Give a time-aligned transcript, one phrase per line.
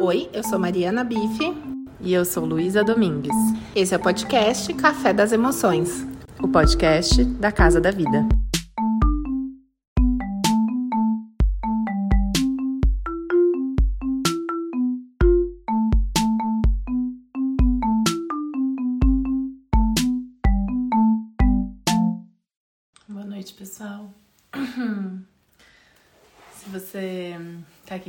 [0.00, 1.54] Oi, eu sou Mariana Bife.
[2.00, 3.36] E eu sou Luísa Domingues.
[3.76, 6.04] Esse é o podcast Café das Emoções
[6.44, 8.28] o podcast da Casa da Vida.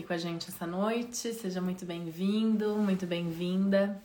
[0.06, 4.00] Com a gente essa noite, seja muito bem-vindo, muito bem-vinda.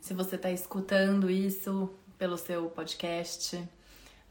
[0.00, 1.88] Se você está escutando isso
[2.18, 3.62] pelo seu podcast,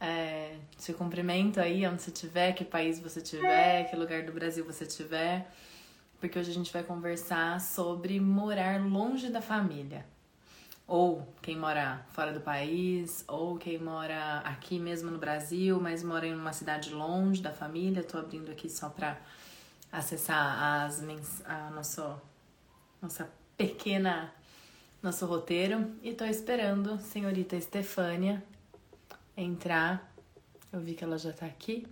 [0.01, 4.65] é, te cumprimento aí onde você estiver, que país você estiver, que lugar do Brasil
[4.65, 5.49] você estiver,
[6.19, 10.05] porque hoje a gente vai conversar sobre morar longe da família.
[10.85, 16.27] Ou quem mora fora do país, ou quem mora aqui mesmo no Brasil, mas mora
[16.27, 18.03] em uma cidade longe da família.
[18.03, 19.17] Tô abrindo aqui só para
[19.93, 21.03] acessar as
[21.45, 22.19] a nosso,
[22.99, 24.33] nossa pequena
[25.01, 28.43] nosso roteiro e tô esperando senhorita Estefânia
[29.37, 30.11] entrar.
[30.71, 31.85] Eu vi que ela já tá aqui.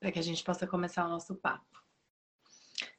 [0.00, 1.66] Para que a gente possa começar o nosso papo.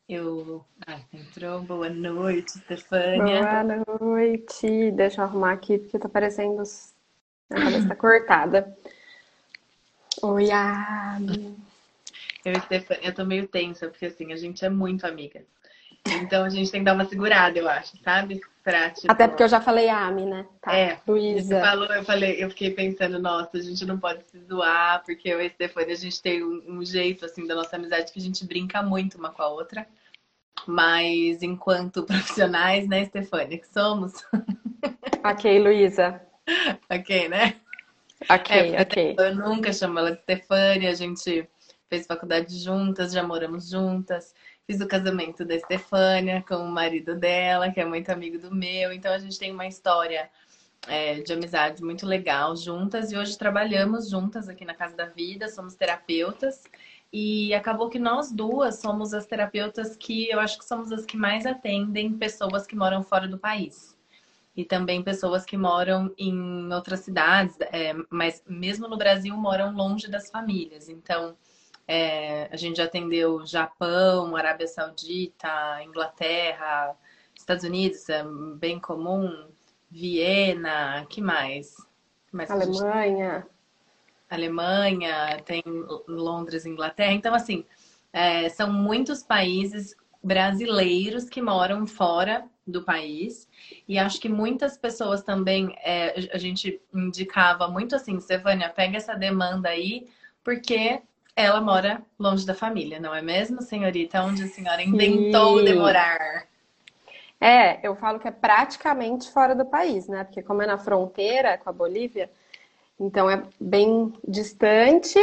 [0.07, 0.65] Eu.
[0.85, 1.63] Ah, entrou.
[1.63, 3.63] Boa noite, Stefânia.
[3.63, 4.91] Boa noite.
[4.91, 6.61] Deixa eu arrumar aqui porque tá parecendo.
[7.49, 8.77] A cabeça tá cortada.
[10.21, 11.55] Oi, Abi.
[12.43, 15.43] Eu e Stefania, eu tô meio tensa, porque assim, a gente é muito amiga.
[16.05, 18.41] Então a gente tem que dar uma segurada, eu acho, sabe?
[18.63, 19.11] Pra, tipo...
[19.11, 20.45] Até porque eu já falei Ami, né?
[20.61, 21.61] Tá, é, Luísa.
[21.61, 25.41] falou, eu falei, eu fiquei pensando, nossa, a gente não pode se zoar, porque eu
[25.41, 28.21] e a Stefania, a gente tem um, um jeito, assim, da nossa amizade que a
[28.21, 29.87] gente brinca muito uma com a outra.
[30.67, 34.13] Mas enquanto profissionais, né, Stefania, que somos.
[35.23, 36.21] Ok, Luísa.
[36.89, 37.55] ok, né?
[38.29, 39.15] Ok, é, ok.
[39.17, 41.47] Eu nunca chamo ela de Stefania, a gente
[41.89, 44.33] fez faculdade juntas, já moramos juntas.
[44.67, 48.93] Fiz o casamento da Estefânia com o marido dela, que é muito amigo do meu.
[48.93, 50.29] Então a gente tem uma história
[50.87, 53.11] é, de amizade muito legal juntas.
[53.11, 56.65] E hoje trabalhamos juntas aqui na Casa da Vida, somos terapeutas.
[57.11, 61.17] E acabou que nós duas somos as terapeutas que eu acho que somos as que
[61.17, 63.97] mais atendem pessoas que moram fora do país
[64.59, 70.09] e também pessoas que moram em outras cidades, é, mas mesmo no Brasil moram longe
[70.09, 70.89] das famílias.
[70.89, 71.37] Então,
[71.87, 76.93] é, a gente já atendeu Japão, Arábia Saudita, Inglaterra,
[77.33, 78.21] Estados Unidos, é
[78.57, 79.47] bem comum,
[79.89, 81.77] Viena, que mais?
[82.27, 83.35] Que mais Alemanha.
[83.35, 83.47] Gente...
[84.29, 85.63] Alemanha, tem
[86.05, 87.13] Londres, Inglaterra.
[87.13, 87.65] Então, assim,
[88.11, 93.47] é, são muitos países brasileiros que moram fora do país.
[93.87, 99.15] E acho que muitas pessoas também, é, a gente indicava muito assim, Stefania, pega essa
[99.15, 100.07] demanda aí,
[100.43, 101.01] porque
[101.35, 104.21] ela mora longe da família, não é mesmo, senhorita?
[104.21, 105.65] Onde a senhora inventou Sim.
[105.65, 106.47] demorar?
[107.39, 110.23] É, eu falo que é praticamente fora do país, né?
[110.25, 112.29] Porque como é na fronteira com a Bolívia,
[112.99, 115.17] então é bem distante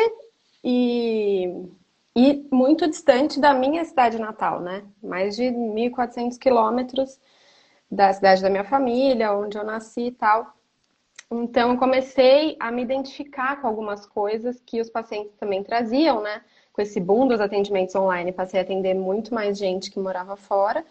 [0.65, 1.69] e
[2.17, 4.83] e muito distante da minha cidade natal, né?
[5.03, 7.21] Mais de 1.400 quilômetros
[7.91, 10.55] da cidade da minha família, onde eu nasci e tal.
[11.31, 16.43] Então, comecei a me identificar com algumas coisas que os pacientes também traziam, né?
[16.73, 20.85] Com esse boom dos atendimentos online, passei a atender muito mais gente que morava fora.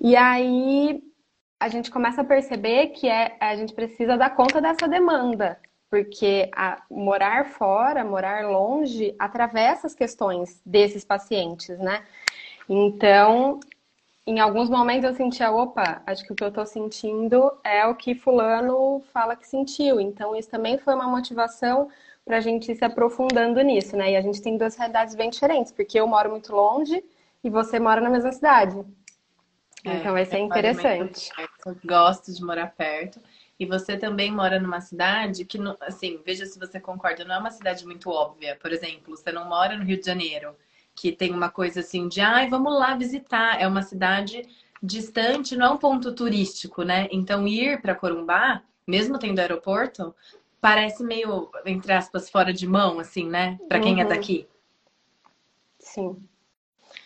[0.00, 1.02] E aí,
[1.60, 5.60] a gente começa a perceber que é, a gente precisa dar conta dessa demanda,
[5.90, 12.04] porque a, morar fora, morar longe, atravessa as questões desses pacientes, né?
[12.68, 13.60] Então,
[14.28, 17.94] em alguns momentos eu sentia, opa, acho que o que eu tô sentindo é o
[17.94, 19.98] que fulano fala que sentiu.
[19.98, 21.88] Então, isso também foi uma motivação
[22.26, 24.12] para a gente ir se aprofundando nisso, né?
[24.12, 27.02] E a gente tem duas realidades bem diferentes, porque eu moro muito longe
[27.42, 28.78] e você mora na mesma cidade.
[29.82, 31.30] É, então, isso é interessante.
[31.64, 33.18] Eu gosto de morar perto.
[33.58, 37.50] E você também mora numa cidade que, assim, veja se você concorda, não é uma
[37.50, 38.56] cidade muito óbvia.
[38.60, 40.54] Por exemplo, você não mora no Rio de Janeiro,
[41.00, 43.60] que tem uma coisa assim de, ai, vamos lá visitar.
[43.60, 44.42] É uma cidade
[44.82, 47.08] distante, não é um ponto turístico, né?
[47.12, 50.14] Então, ir para Corumbá, mesmo tendo aeroporto,
[50.60, 53.58] parece meio, entre aspas, fora de mão, assim, né?
[53.68, 54.10] Para quem é uhum.
[54.10, 54.48] é daqui.
[55.78, 56.16] Sim.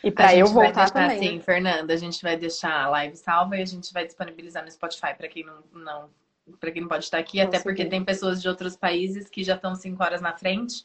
[0.02, 1.18] E para eu voltar deixar, também.
[1.18, 1.42] Sim, né?
[1.42, 5.14] Fernanda, a gente vai deixar a live salva e a gente vai disponibilizar no Spotify
[5.16, 6.10] para quem não, não
[6.58, 9.54] para quem não pode estar aqui, até porque tem pessoas de outros países que já
[9.54, 10.84] estão cinco horas na frente,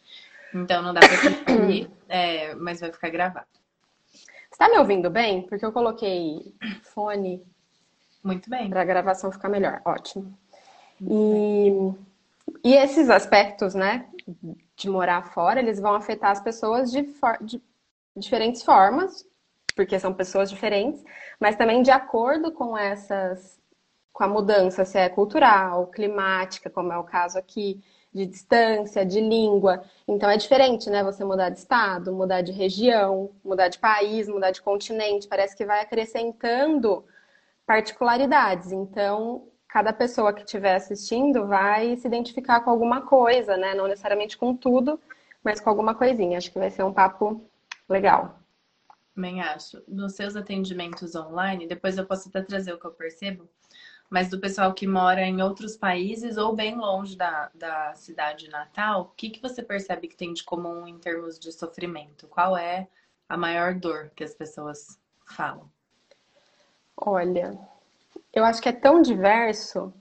[0.54, 3.48] então não dá para assistir, é, mas vai ficar gravado.
[4.50, 5.44] Você tá me ouvindo bem?
[5.44, 7.46] Porque eu coloquei fone.
[8.24, 8.70] Muito bem.
[8.70, 9.82] Para a gravação ficar melhor.
[9.86, 10.38] Ótimo.
[11.02, 11.70] E,
[12.64, 14.08] e esses aspectos, né,
[14.76, 17.08] de morar fora, eles vão afetar as pessoas de,
[17.42, 17.62] de
[18.16, 19.26] diferentes formas,
[19.76, 21.04] porque são pessoas diferentes,
[21.40, 23.60] mas também de acordo com essas,
[24.12, 27.84] com a mudança, se é cultural, climática, como é o caso aqui,
[28.18, 29.84] de distância, de língua.
[30.08, 31.04] Então é diferente, né?
[31.04, 35.28] Você mudar de estado, mudar de região, mudar de país, mudar de continente.
[35.28, 37.06] Parece que vai acrescentando
[37.66, 38.72] particularidades.
[38.72, 43.76] Então, cada pessoa que estiver assistindo vai se identificar com alguma coisa, né?
[43.76, 45.00] Não necessariamente com tudo,
[45.44, 46.40] mas com alguma coisinha.
[46.40, 47.48] Acho que vai ser um papo
[47.88, 48.40] legal.
[49.14, 49.84] Também acho.
[49.88, 53.48] Nos seus atendimentos online, depois eu posso até trazer o que eu percebo,
[54.10, 59.02] mas do pessoal que mora em outros países ou bem longe da, da cidade natal,
[59.02, 62.28] o que, que você percebe que tem de comum em termos de sofrimento?
[62.28, 62.88] Qual é
[63.28, 65.70] a maior dor que as pessoas falam?
[66.96, 67.58] Olha,
[68.34, 69.94] eu acho que é tão diverso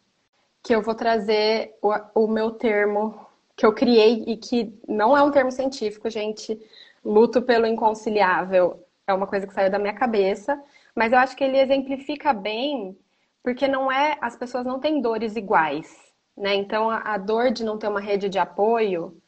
[0.63, 3.27] que eu vou trazer o, o meu termo
[3.57, 6.61] que eu criei e que não é um termo científico, gente.
[7.05, 10.61] Luto pelo inconciliável é uma coisa que saiu da minha cabeça,
[10.95, 12.99] mas eu acho que ele exemplifica bem,
[13.47, 15.97] porque não é, as pessoas não têm dores iguais,
[16.37, 16.57] né?
[16.57, 19.23] Então a, a dor de não ter uma rede de apoio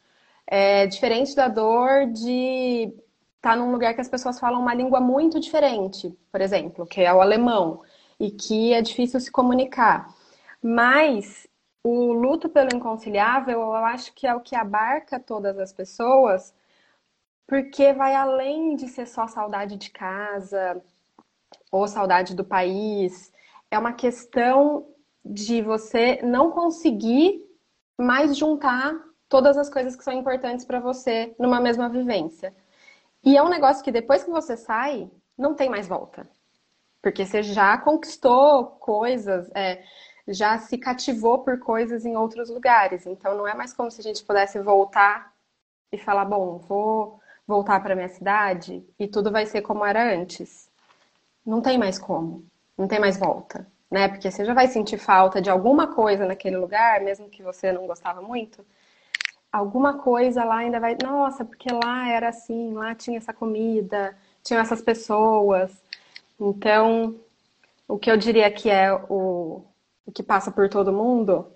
[0.45, 2.93] é diferente da dor de
[3.37, 7.01] estar tá num lugar que as pessoas falam uma língua muito diferente, por exemplo, que
[7.01, 7.83] é o alemão,
[8.19, 10.13] e que é difícil se comunicar.
[10.61, 11.47] Mas
[11.85, 16.53] o luto pelo inconciliável, eu acho que é o que abarca todas as pessoas,
[17.47, 20.83] porque vai além de ser só saudade de casa
[21.71, 23.33] ou saudade do país.
[23.71, 24.87] É uma questão
[25.25, 27.47] de você não conseguir
[27.99, 28.95] mais juntar
[29.29, 32.55] todas as coisas que são importantes para você numa mesma vivência.
[33.23, 36.27] E é um negócio que depois que você sai, não tem mais volta.
[37.03, 39.85] Porque você já conquistou coisas, é,
[40.27, 43.07] já se cativou por coisas em outros lugares.
[43.07, 45.33] Então não é mais como se a gente pudesse voltar
[45.93, 50.71] e falar, bom, vou voltar para minha cidade e tudo vai ser como era antes.
[51.45, 52.45] Não tem mais como,
[52.79, 54.09] não tem mais volta, né?
[54.09, 57.87] Porque você já vai sentir falta de alguma coisa naquele lugar, mesmo que você não
[57.87, 58.65] gostava muito.
[59.53, 64.61] Alguma coisa lá ainda vai, nossa, porque lá era assim, lá tinha essa comida, tinham
[64.63, 65.73] essas pessoas.
[66.39, 67.19] Então,
[67.89, 69.65] o que eu diria que é o,
[70.07, 71.51] o que passa por todo mundo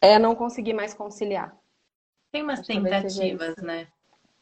[0.00, 1.54] é não conseguir mais conciliar.
[2.32, 3.88] Tem umas Acho tentativas, né?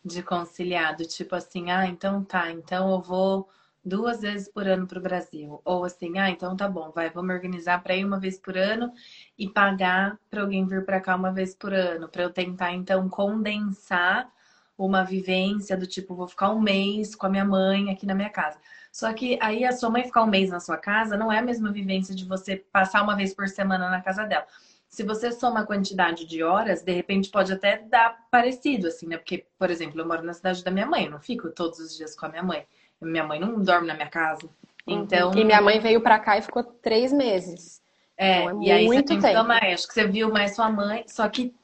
[0.04, 3.48] de conciliado, tipo assim, ah, então tá, então eu vou
[3.84, 5.60] duas vezes por ano para o Brasil.
[5.64, 8.92] Ou assim, ah, então tá bom, vai, vamos organizar para ir uma vez por ano
[9.38, 13.08] e pagar para alguém vir para cá uma vez por ano, para eu tentar então
[13.08, 14.30] condensar
[14.76, 18.30] uma vivência do tipo, vou ficar um mês com a minha mãe aqui na minha
[18.30, 18.58] casa.
[18.90, 21.42] Só que aí a sua mãe ficar um mês na sua casa não é a
[21.42, 24.46] mesma vivência de você passar uma vez por semana na casa dela
[24.90, 29.16] se você soma a quantidade de horas, de repente pode até dar parecido, assim, né?
[29.16, 31.96] Porque, por exemplo, eu moro na cidade da minha mãe, eu não fico todos os
[31.96, 32.66] dias com a minha mãe.
[33.00, 34.48] Minha mãe não dorme na minha casa.
[34.86, 35.00] Uhum.
[35.00, 35.32] Então.
[35.34, 37.80] E minha mãe veio pra cá e ficou três meses.
[38.16, 39.44] É, então, é e aí você tem tempo.
[39.44, 39.74] mais.
[39.74, 41.54] Acho que você viu mais sua mãe, só que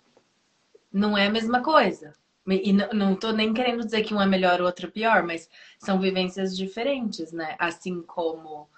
[0.92, 2.14] não é a mesma coisa.
[2.48, 5.50] E não, tô nem querendo dizer que um é melhor, o outro é pior, mas
[5.80, 7.56] são vivências diferentes, né?
[7.58, 8.70] Assim como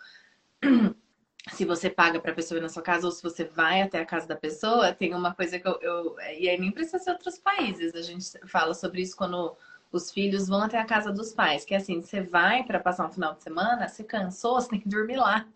[1.53, 4.01] se você paga para a pessoa ir na sua casa ou se você vai até
[4.01, 6.17] a casa da pessoa, tem uma coisa que eu, eu.
[6.39, 7.95] e aí nem precisa ser outros países.
[7.95, 9.55] A gente fala sobre isso quando
[9.91, 13.07] os filhos vão até a casa dos pais, que é assim, você vai para passar
[13.07, 15.47] um final de semana, você cansou, você tem que dormir lá.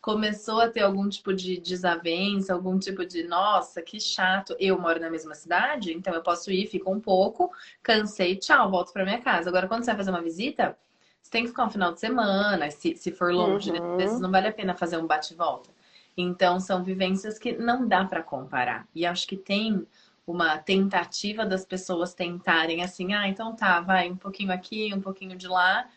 [0.00, 4.56] Começou a ter algum tipo de desavença, algum tipo de, nossa, que chato.
[4.58, 8.92] Eu moro na mesma cidade, então eu posso ir, fico um pouco, cansei, tchau, volto
[8.92, 9.48] para minha casa.
[9.48, 10.76] Agora, quando você vai fazer uma visita,
[11.20, 13.80] você tem que ficar um final de semana, se, se for longe, né?
[13.80, 13.96] uhum.
[13.96, 14.06] né?
[14.20, 15.70] não vale a pena fazer um bate-volta.
[16.16, 18.86] Então, são vivências que não dá para comparar.
[18.94, 19.86] E acho que tem
[20.26, 25.36] uma tentativa das pessoas tentarem assim, ah, então tá, vai um pouquinho aqui, um pouquinho
[25.36, 25.88] de lá.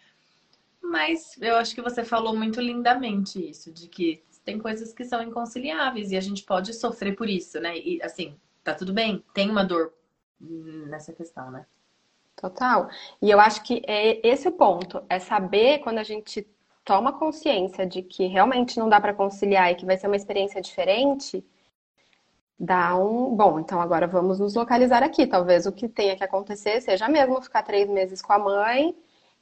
[0.82, 5.22] Mas eu acho que você falou muito lindamente isso, de que tem coisas que são
[5.22, 7.77] inconciliáveis e a gente pode sofrer por isso, né?
[7.77, 9.94] E assim, tá tudo bem, tem uma dor
[10.39, 11.65] nessa questão, né?
[12.36, 12.89] Total.
[13.22, 16.48] E eu acho que é esse o ponto, é saber quando a gente
[16.84, 20.62] toma consciência de que realmente não dá para conciliar e que vai ser uma experiência
[20.62, 21.44] diferente,
[22.60, 23.36] dá um.
[23.36, 25.28] Bom, então agora vamos nos localizar aqui.
[25.28, 28.96] Talvez o que tenha que acontecer seja mesmo ficar três meses com a mãe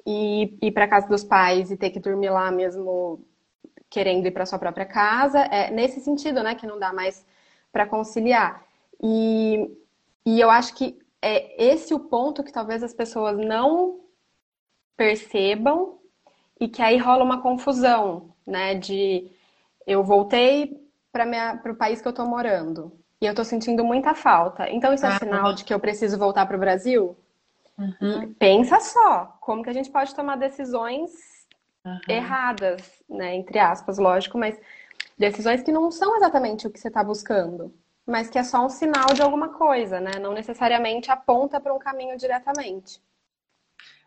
[0.06, 3.26] e ir para casa dos pais e ter que dormir lá mesmo
[3.90, 5.40] querendo ir para sua própria casa.
[5.40, 7.26] É nesse sentido, né, que não dá mais
[7.72, 8.66] para conciliar.
[9.02, 9.70] E,
[10.26, 14.02] e eu acho que é esse o ponto que talvez as pessoas não
[14.98, 16.00] percebam
[16.60, 18.76] e que aí rola uma confusão, né?
[18.76, 19.32] De
[19.88, 24.70] eu voltei para o país que eu estou morando e eu estou sentindo muita falta.
[24.70, 27.16] Então isso é ah, sinal de que eu preciso voltar para o Brasil?
[27.78, 28.34] Uhum.
[28.34, 31.10] Pensa só, como que a gente pode tomar decisões
[31.86, 32.00] uhum.
[32.10, 33.34] erradas, né?
[33.34, 34.60] Entre aspas, lógico, mas
[35.18, 37.74] decisões que não são exatamente o que você está buscando,
[38.06, 40.20] mas que é só um sinal de alguma coisa, né?
[40.20, 43.02] Não necessariamente aponta para um caminho diretamente.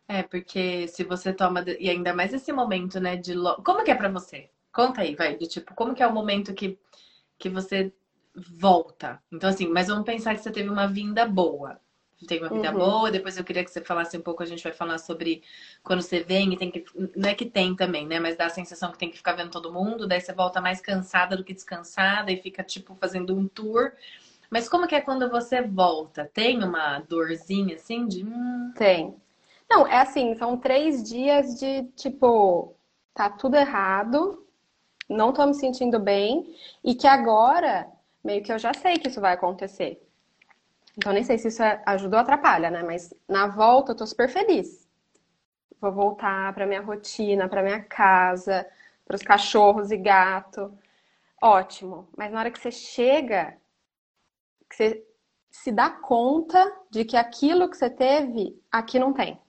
[0.06, 1.64] É, porque se você toma.
[1.80, 3.16] E ainda mais esse momento, né?
[3.16, 3.34] De.
[3.64, 4.50] Como que é para você?
[4.70, 5.38] Conta aí, vai.
[5.38, 6.78] De tipo, como que é o momento que,
[7.38, 7.92] que você
[8.36, 9.22] volta?
[9.32, 11.80] Então, assim, mas vamos pensar que você teve uma vinda boa.
[12.26, 12.78] Teve uma vida uhum.
[12.78, 15.42] boa, depois eu queria que você falasse um pouco, a gente vai falar sobre
[15.82, 16.84] quando você vem e tem que.
[17.14, 18.18] Não é que tem também, né?
[18.18, 20.80] Mas dá a sensação que tem que ficar vendo todo mundo, daí você volta mais
[20.80, 23.92] cansada do que descansada e fica, tipo, fazendo um tour.
[24.50, 26.30] Mas como que é quando você volta?
[26.32, 28.24] Tem uma dorzinha assim de.
[28.24, 28.72] Hum...
[28.74, 29.14] Tem.
[29.68, 32.74] Não, é assim, são três dias de tipo,
[33.12, 34.46] tá tudo errado,
[35.08, 37.88] não tô me sentindo bem, e que agora
[38.26, 40.02] meio que eu já sei que isso vai acontecer.
[40.96, 42.82] Então nem sei se isso é, ajuda ou atrapalha, né?
[42.82, 44.88] Mas na volta eu tô super feliz.
[45.80, 48.66] Vou voltar para minha rotina, para minha casa,
[49.04, 50.76] para os cachorros e gato.
[51.40, 52.08] Ótimo.
[52.16, 53.56] Mas na hora que você chega,
[54.68, 55.06] que você
[55.50, 59.40] se dá conta de que aquilo que você teve aqui não tem.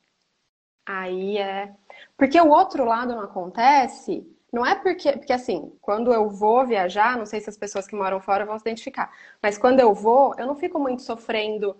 [0.86, 1.74] Aí é.
[2.16, 5.12] Porque o outro lado não acontece, não é porque.
[5.14, 8.58] Porque assim, quando eu vou viajar, não sei se as pessoas que moram fora vão
[8.58, 9.12] se identificar,
[9.42, 11.76] mas quando eu vou, eu não fico muito sofrendo.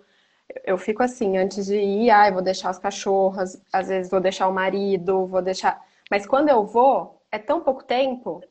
[0.64, 4.48] Eu fico assim, antes de ir, ai, vou deixar as cachorras, às vezes vou deixar
[4.48, 5.82] o marido, vou deixar.
[6.10, 8.42] Mas quando eu vou, é tão pouco tempo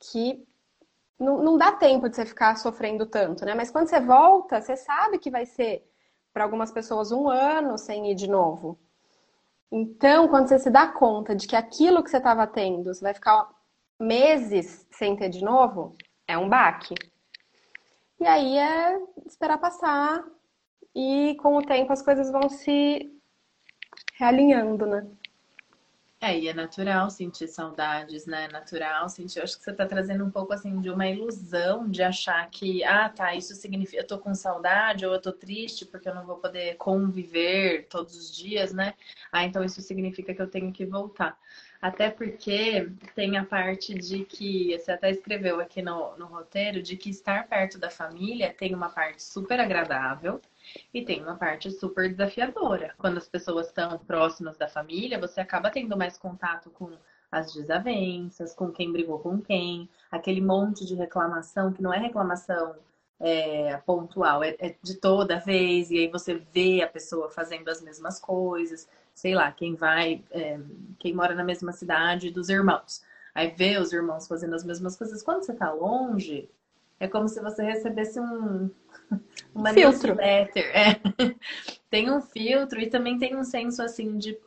[0.00, 0.46] que
[1.18, 3.54] não, não dá tempo de você ficar sofrendo tanto, né?
[3.54, 5.86] Mas quando você volta, você sabe que vai ser,
[6.32, 8.78] para algumas pessoas, um ano sem ir de novo.
[9.72, 13.14] Então, quando você se dá conta de que aquilo que você estava tendo, você vai
[13.14, 13.48] ficar
[14.00, 15.96] meses sem ter de novo,
[16.26, 16.94] é um baque.
[18.18, 20.24] E aí é esperar passar
[20.94, 23.10] e com o tempo as coisas vão se
[24.14, 25.06] realinhando, né?
[26.22, 28.44] É, e é natural sentir saudades, né?
[28.44, 29.38] É natural sentir.
[29.38, 32.84] Eu acho que você tá trazendo um pouco assim de uma ilusão de achar que,
[32.84, 36.26] ah, tá, isso significa eu tô com saudade ou eu tô triste porque eu não
[36.26, 38.94] vou poder conviver todos os dias, né?
[39.32, 41.38] Ah, então isso significa que eu tenho que voltar.
[41.80, 46.96] Até porque tem a parte de que, você até escreveu aqui no, no roteiro, de
[46.98, 50.40] que estar perto da família tem uma parte super agradável
[50.92, 52.94] e tem uma parte super desafiadora.
[52.98, 56.90] Quando as pessoas estão próximas da família, você acaba tendo mais contato com
[57.30, 62.74] as desavenças, com quem brigou com quem, aquele monte de reclamação que não é reclamação
[63.20, 67.82] é, pontual, é, é, de toda vez, e aí você vê a pessoa fazendo as
[67.82, 70.58] mesmas coisas, sei lá, quem vai, é,
[70.98, 73.02] quem mora na mesma cidade dos irmãos.
[73.34, 75.22] Aí vê os irmãos fazendo as mesmas coisas.
[75.22, 76.48] Quando você tá longe,
[77.00, 78.70] é como se você recebesse um,
[79.54, 80.14] uma filtro.
[80.14, 80.64] newsletter.
[80.76, 81.00] É.
[81.90, 84.38] Tem um filtro e também tem um senso assim de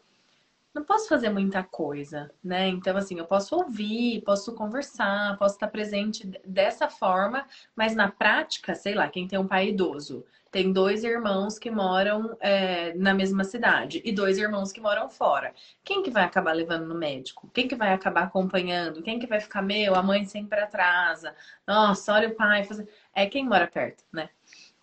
[0.73, 2.67] não posso fazer muita coisa, né?
[2.67, 8.73] Então, assim, eu posso ouvir, posso conversar, posso estar presente dessa forma, mas na prática,
[8.73, 13.43] sei lá, quem tem um pai idoso, tem dois irmãos que moram é, na mesma
[13.43, 15.51] cidade e dois irmãos que moram fora.
[15.83, 17.49] Quem que vai acabar levando no médico?
[17.51, 19.01] Quem que vai acabar acompanhando?
[19.01, 21.35] Quem que vai ficar, meu, a mãe sempre atrasa.
[21.65, 22.87] Nossa, olha o pai fazer.
[23.15, 24.29] É quem mora perto, né?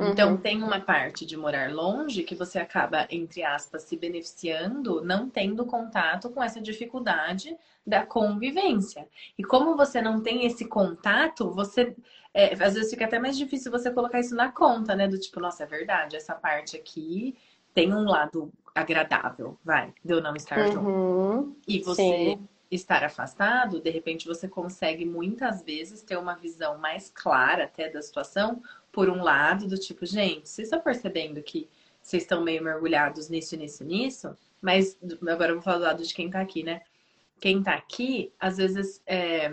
[0.01, 0.37] Então, uhum.
[0.37, 5.67] tem uma parte de morar longe que você acaba, entre aspas, se beneficiando, não tendo
[5.67, 9.07] contato com essa dificuldade da convivência.
[9.39, 11.95] E como você não tem esse contato, você.
[12.33, 15.09] É, às vezes fica até mais difícil você colocar isso na conta, né?
[15.09, 17.37] Do tipo, nossa, é verdade, essa parte aqui
[17.75, 20.73] tem um lado agradável, vai, de eu não estar uhum.
[20.73, 21.57] junto.
[21.67, 22.03] E você.
[22.03, 27.89] Sim estar afastado, de repente você consegue muitas vezes ter uma visão mais clara até
[27.89, 28.63] da situação,
[28.93, 31.69] por um lado, do tipo, gente, vocês estão percebendo que
[32.03, 36.15] vocês estão meio mergulhados nisso, nisso, nisso, mas agora eu vou falar do lado de
[36.15, 36.83] quem tá aqui, né?
[37.41, 39.53] Quem tá aqui, às vezes, é,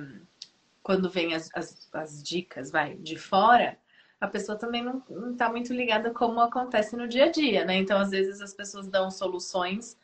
[0.81, 3.77] quando vem as, as, as, dicas, vai, de fora,
[4.19, 7.75] a pessoa também não, não tá muito ligada como acontece no dia a dia, né?
[7.77, 9.97] Então, às vezes, as pessoas dão soluções,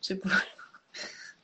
[0.00, 0.28] tipo,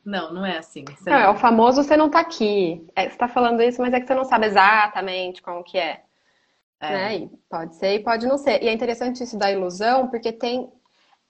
[0.07, 0.85] Não, não é assim.
[1.05, 2.87] Não, é o famoso você não tá aqui.
[2.95, 6.05] É, você tá falando isso, mas é que você não sabe exatamente como que é.
[6.81, 6.91] É.
[6.91, 7.17] Né?
[7.17, 8.63] E pode ser e pode não ser.
[8.63, 10.71] E é interessante isso da ilusão, porque tem.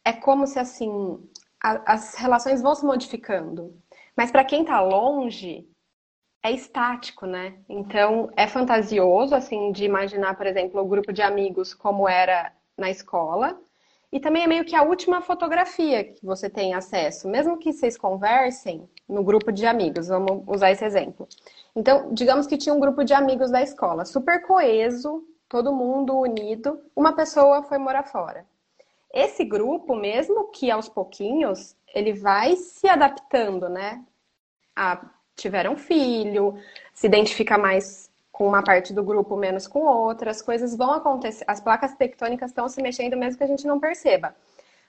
[0.04, 1.18] É como se assim.
[1.62, 3.74] A, as relações vão se modificando.
[4.16, 5.68] Mas para quem tá longe,
[6.42, 7.58] é estático, né?
[7.68, 12.90] Então é fantasioso, assim, de imaginar, por exemplo, o grupo de amigos como era na
[12.90, 13.58] escola.
[14.12, 17.98] E também é meio que a última fotografia que você tem acesso, mesmo que vocês
[17.98, 21.28] conversem no grupo de amigos, vamos usar esse exemplo.
[21.74, 26.80] Então, digamos que tinha um grupo de amigos da escola, super coeso, todo mundo unido,
[26.94, 28.46] uma pessoa foi morar fora.
[29.12, 34.04] esse grupo, mesmo que aos pouquinhos, ele vai se adaptando, né?
[34.74, 35.00] A,
[35.34, 36.54] tiveram filho,
[36.92, 41.44] se identifica mais com uma parte do grupo, menos com outra, as coisas vão acontecer,
[41.48, 44.36] as placas tectônicas estão se mexendo mesmo que a gente não perceba.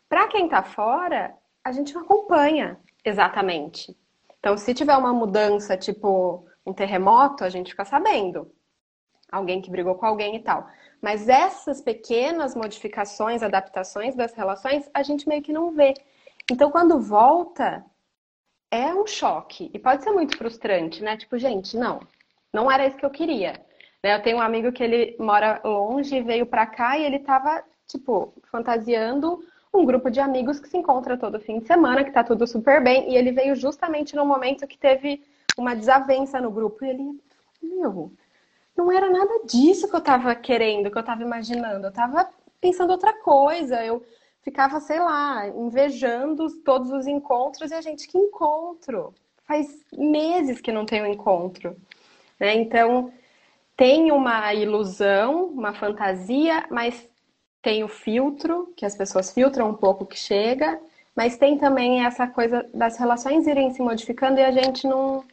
[0.09, 1.33] Para quem está fora,
[1.63, 3.95] a gente não acompanha exatamente.
[4.39, 8.51] Então, se tiver uma mudança, tipo um terremoto, a gente fica sabendo.
[9.31, 10.67] Alguém que brigou com alguém e tal.
[11.01, 15.93] Mas essas pequenas modificações, adaptações das relações, a gente meio que não vê.
[16.49, 17.85] Então, quando volta,
[18.71, 19.69] é um choque.
[19.73, 21.17] E pode ser muito frustrante, né?
[21.17, 21.99] Tipo, gente, não,
[22.53, 23.53] não era isso que eu queria.
[24.03, 24.15] Né?
[24.15, 28.33] Eu tenho um amigo que ele mora longe veio pra cá e ele tava, tipo,
[28.51, 29.43] fantasiando
[29.73, 32.83] um grupo de amigos que se encontra todo fim de semana, que tá tudo super
[32.83, 33.11] bem.
[33.11, 35.23] E ele veio justamente no momento que teve
[35.57, 36.83] uma desavença no grupo.
[36.85, 37.21] E ele,
[37.61, 38.11] meu,
[38.77, 41.87] não era nada disso que eu tava querendo, que eu tava imaginando.
[41.87, 42.29] Eu tava
[42.61, 43.83] pensando outra coisa.
[43.83, 44.05] Eu
[44.41, 49.13] ficava, sei lá, invejando todos os encontros e a gente, que encontro?
[49.45, 51.75] Faz meses que não um encontro.
[52.39, 52.55] Né?
[52.55, 53.11] Então,
[53.75, 57.07] tem uma ilusão, uma fantasia, mas
[57.61, 60.79] tem o filtro, que as pessoas filtram um pouco que chega,
[61.15, 65.23] mas tem também essa coisa das relações irem se modificando e a gente não,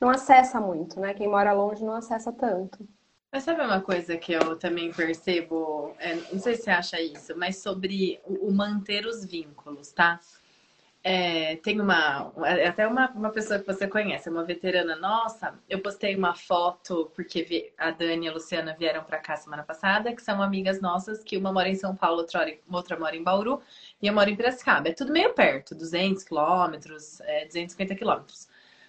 [0.00, 1.14] não acessa muito, né?
[1.14, 2.86] Quem mora longe não acessa tanto.
[3.32, 7.36] Mas sabe uma coisa que eu também percebo, é, não sei se você acha isso,
[7.36, 10.20] mas sobre o, manter os vínculos, tá?
[11.02, 15.54] É, tem uma, é até uma, uma pessoa que você conhece, uma veterana nossa.
[15.68, 20.14] Eu postei uma foto porque a Dani e a Luciana vieram para cá semana passada,
[20.14, 23.60] que são amigas nossas, que uma mora em São Paulo, outra, outra mora em Bauru
[24.02, 24.88] e eu moro em Piracicaba.
[24.88, 28.48] É tudo meio perto, 200 quilômetros, é, 250 quilômetros.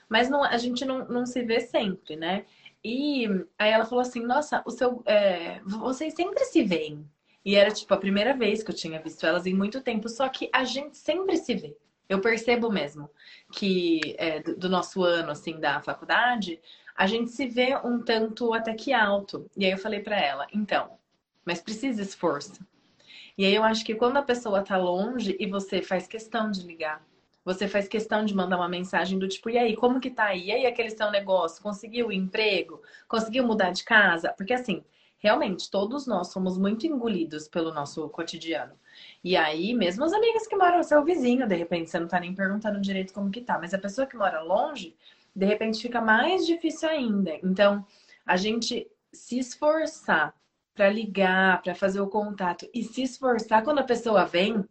[0.09, 2.45] Mas não, a gente não, não se vê sempre, né?
[2.83, 7.05] E aí ela falou assim: Nossa, o seu, é, vocês sempre se veem.
[7.43, 10.27] E era tipo a primeira vez que eu tinha visto elas em muito tempo, só
[10.27, 11.75] que a gente sempre se vê.
[12.09, 13.09] Eu percebo mesmo
[13.51, 16.59] que é, do, nosso ano assim da faculdade,
[16.95, 19.49] a gente se vê um tanto até que alto.
[19.55, 20.97] E aí eu falei para ela: Então,
[21.45, 22.65] mas precisa esforço.
[23.37, 26.65] E aí eu acho que quando a pessoa tá longe e você faz questão de
[26.65, 27.05] ligar,
[27.47, 30.47] você faz questão de mandar uma mensagem do tipo, e aí, como que tá aí?
[30.47, 31.63] E aí, aquele seu negócio?
[31.63, 32.81] Conseguiu emprego?
[33.07, 34.33] Conseguiu mudar de casa?
[34.33, 34.83] Porque assim,
[35.17, 38.73] realmente, todos nós somos muito engolidos pelo nosso cotidiano.
[39.23, 42.35] E aí, mesmo as amigas que moram seu vizinho, de repente, você não tá nem
[42.35, 43.57] perguntando direito como que tá.
[43.57, 44.93] Mas a pessoa que mora longe,
[45.33, 47.31] de repente, fica mais difícil ainda.
[47.41, 47.85] Então,
[48.25, 50.33] a gente se esforçar
[50.75, 54.65] para ligar, para fazer o contato e se esforçar quando a pessoa vem,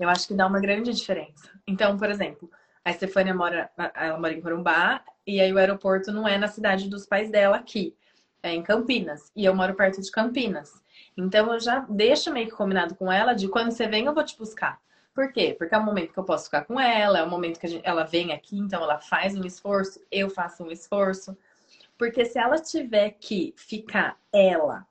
[0.00, 1.50] eu acho que dá uma grande diferença.
[1.66, 2.50] Então, por exemplo,
[2.82, 6.88] a Stefania mora, ela mora em Corumbá e aí o aeroporto não é na cidade
[6.88, 7.94] dos pais dela aqui,
[8.42, 9.30] é em Campinas.
[9.36, 10.82] E eu moro perto de Campinas.
[11.16, 14.24] Então eu já deixo meio que combinado com ela de quando você vem eu vou
[14.24, 14.80] te buscar.
[15.14, 15.54] Por quê?
[15.58, 17.86] Porque é o momento que eu posso ficar com ela, é o momento que gente,
[17.86, 21.36] ela vem aqui, então ela faz um esforço, eu faço um esforço.
[21.98, 24.86] Porque se ela tiver que ficar ela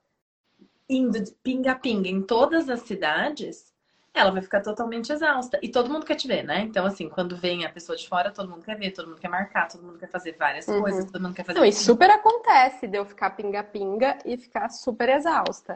[0.88, 3.69] indo de pinga-pinga em todas as cidades,
[4.12, 5.58] ela vai ficar totalmente exausta.
[5.62, 6.60] E todo mundo quer te ver, né?
[6.60, 9.28] Então, assim, quando vem a pessoa de fora, todo mundo quer ver, todo mundo quer
[9.28, 10.80] marcar, todo mundo quer fazer várias uhum.
[10.80, 11.58] coisas, todo mundo quer fazer.
[11.58, 15.74] Não, e super acontece de eu ficar pinga-pinga e ficar super exausta.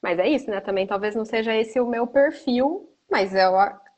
[0.00, 0.60] Mas é isso, né?
[0.60, 3.44] Também talvez não seja esse o meu perfil, mas é,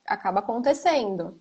[0.06, 1.38] acaba acontecendo.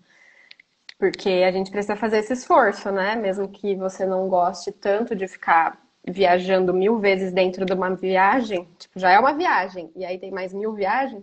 [0.98, 3.14] Porque a gente precisa fazer esse esforço, né?
[3.14, 8.68] Mesmo que você não goste tanto de ficar viajando mil vezes dentro de uma viagem,
[8.78, 11.22] tipo, já é uma viagem, e aí tem mais mil viagens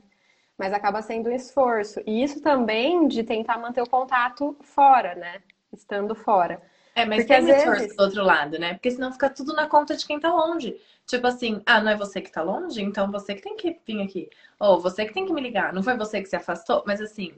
[0.57, 2.01] mas acaba sendo um esforço.
[2.05, 5.41] E isso também de tentar manter o contato fora, né?
[5.73, 6.61] Estando fora.
[6.95, 7.97] É, mas Porque, tem às esforço vezes...
[7.97, 8.73] do outro lado, né?
[8.73, 10.79] Porque senão fica tudo na conta de quem tá longe.
[11.05, 12.81] Tipo assim, ah, não é você que tá longe?
[12.81, 14.29] Então você que tem que vir aqui.
[14.59, 15.73] Ou você que tem que me ligar.
[15.73, 16.83] Não foi você que se afastou?
[16.87, 17.33] Mas assim,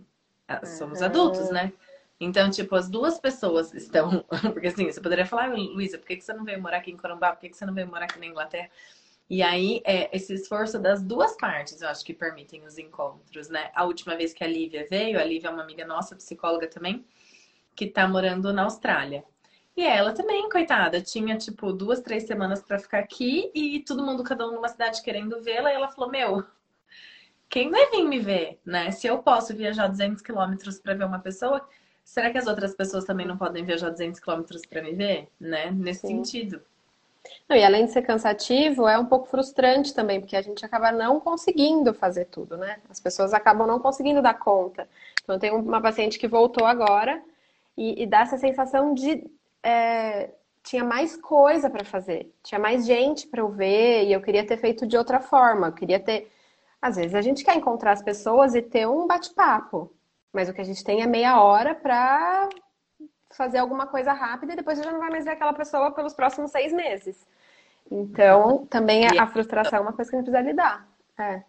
[0.47, 1.05] ah, somos uhum.
[1.05, 1.73] adultos, né?
[2.19, 4.23] Então, tipo, as duas pessoas estão.
[4.53, 7.31] Porque assim, você poderia falar, Luísa, por que você não veio morar aqui em Corumbá?
[7.31, 8.69] Por que você não veio morar aqui na Inglaterra?
[9.29, 13.71] E aí, é, esse esforço das duas partes, eu acho que permitem os encontros, né?
[13.75, 17.05] A última vez que a Lívia veio, a Lívia é uma amiga nossa, psicóloga também,
[17.75, 19.23] que tá morando na Austrália.
[19.75, 24.23] E ela também, coitada, tinha tipo duas, três semanas para ficar aqui e todo mundo,
[24.23, 25.71] cada um numa cidade querendo vê-la.
[25.71, 26.43] E ela falou: Meu,
[27.49, 28.89] quem vai vir me ver, né?
[28.91, 31.67] Se eu posso viajar 200 quilômetros para ver uma pessoa,
[32.03, 35.69] será que as outras pessoas também não podem viajar 200 quilômetros para me ver, né?
[35.69, 36.23] Nesse Sim.
[36.23, 36.61] sentido.
[37.49, 40.91] Não, e além de ser cansativo, é um pouco frustrante também, porque a gente acaba
[40.91, 42.79] não conseguindo fazer tudo, né?
[42.89, 44.87] As pessoas acabam não conseguindo dar conta.
[45.23, 47.21] Então, eu tenho uma paciente que voltou agora
[47.77, 49.23] e, e dá essa sensação de.
[49.63, 50.29] É,
[50.63, 54.57] tinha mais coisa para fazer, tinha mais gente para eu ver e eu queria ter
[54.57, 55.67] feito de outra forma.
[55.67, 56.29] Eu queria ter
[56.81, 59.91] Às vezes a gente quer encontrar as pessoas e ter um bate-papo,
[60.33, 62.49] mas o que a gente tem é meia hora para
[63.37, 66.13] fazer alguma coisa rápida e depois você já não vai mais ver aquela pessoa pelos
[66.13, 67.25] próximos seis meses.
[67.89, 70.87] Então, também a, a frustração é uma coisa que a gente precisa lidar.
[71.17, 71.43] É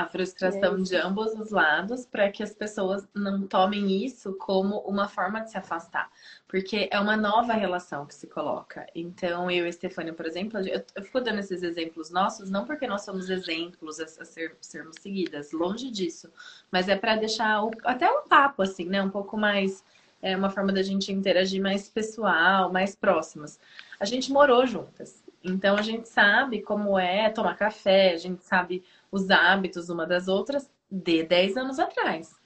[0.00, 5.08] a frustração de ambos os lados para que as pessoas não tomem isso como uma
[5.08, 6.10] forma de se afastar.
[6.48, 8.86] Porque é uma nova relação que se coloca.
[8.94, 12.86] Então, eu e Stefania, por exemplo, eu, eu fico dando esses exemplos nossos, não porque
[12.86, 16.32] nós somos exemplos a, a ser, sermos seguidas, longe disso.
[16.70, 19.02] Mas é para deixar o, até um papo, assim, né?
[19.02, 19.84] Um pouco mais.
[20.22, 23.58] É uma forma da gente interagir mais pessoal, mais próximas.
[23.98, 25.24] A gente morou juntas.
[25.42, 30.28] Então, a gente sabe como é tomar café, a gente sabe os hábitos uma das
[30.28, 32.38] outras de 10 anos atrás.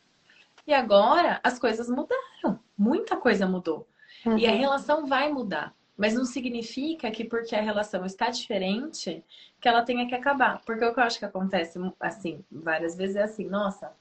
[0.67, 3.87] E agora as coisas mudaram, muita coisa mudou.
[4.25, 4.39] Uhum.
[4.39, 4.59] E a uhum.
[4.59, 5.75] relação vai mudar.
[5.97, 9.23] Mas não significa que porque a relação está diferente,
[9.61, 10.61] que ela tenha que acabar.
[10.65, 13.93] Porque o que eu acho que acontece, assim, várias vezes é assim, nossa,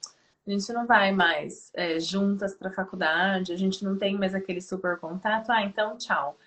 [0.45, 4.36] a gente não vai mais é, juntas para a faculdade, a gente não tem mais
[4.36, 6.38] aquele super contato, ah, então tchau.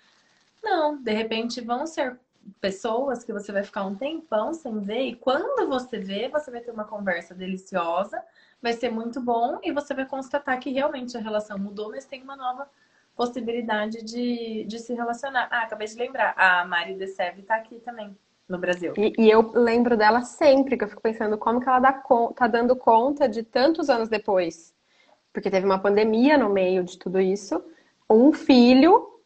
[0.63, 2.19] Não, de repente vão ser
[2.61, 6.61] pessoas que você vai ficar um tempão sem ver, e quando você vê, você vai
[6.61, 8.23] ter uma conversa deliciosa,
[8.61, 12.21] vai ser muito bom, e você vai constatar que realmente a relação mudou, mas tem
[12.23, 12.69] uma nova
[13.15, 15.47] possibilidade de, de se relacionar.
[15.51, 18.15] Ah, acabei de lembrar, a Mari Desev tá aqui também.
[18.47, 18.93] No Brasil.
[18.97, 21.91] E, e, eu lembro dela sempre, que eu fico pensando como que ela dá
[22.33, 24.73] tá dando conta de tantos anos depois.
[25.33, 27.61] Porque teve uma pandemia no meio de tudo isso,
[28.09, 29.17] um filho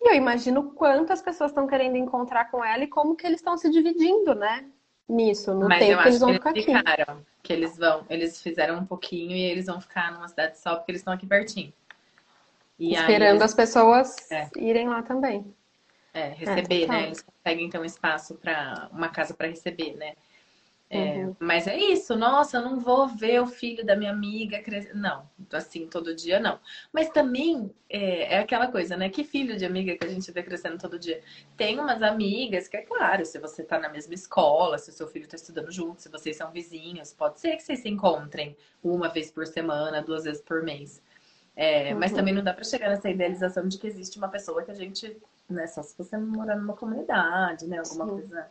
[0.00, 3.56] e eu imagino quantas pessoas estão querendo encontrar com ela e como que eles estão
[3.56, 4.64] se dividindo, né?
[5.08, 7.26] Nisso, no Mas tempo que eles vão que eles ficar ficaram, aqui.
[7.42, 10.90] Que eles vão, eles fizeram um pouquinho e eles vão ficar numa cidade só porque
[10.90, 11.72] eles estão aqui pertinho.
[12.78, 13.42] E Esperando eles...
[13.42, 14.48] as pessoas é.
[14.56, 15.52] irem lá também.
[16.16, 17.06] É, receber, é, né?
[17.06, 20.14] Eles conseguem ter um espaço para uma casa para receber, né?
[20.88, 21.36] É, uhum.
[21.40, 24.94] Mas é isso, nossa, eu não vou ver o filho da minha amiga crescer.
[24.94, 26.60] Não, assim, todo dia não.
[26.92, 29.10] Mas também é, é, aquela coisa, né?
[29.10, 31.20] Que filho de amiga que a gente vê crescendo todo dia?
[31.56, 35.08] Tem umas amigas que, é claro, se você tá na mesma escola, se o seu
[35.08, 39.08] filho tá estudando junto, se vocês são vizinhos, pode ser que vocês se encontrem uma
[39.08, 41.02] vez por semana, duas vezes por mês.
[41.56, 41.98] É, uhum.
[41.98, 44.74] Mas também não dá para chegar nessa idealização de que existe uma pessoa que a
[44.74, 45.16] gente,
[45.48, 47.78] né, só se você morar numa comunidade, né?
[47.78, 48.10] Alguma Sim.
[48.10, 48.46] coisa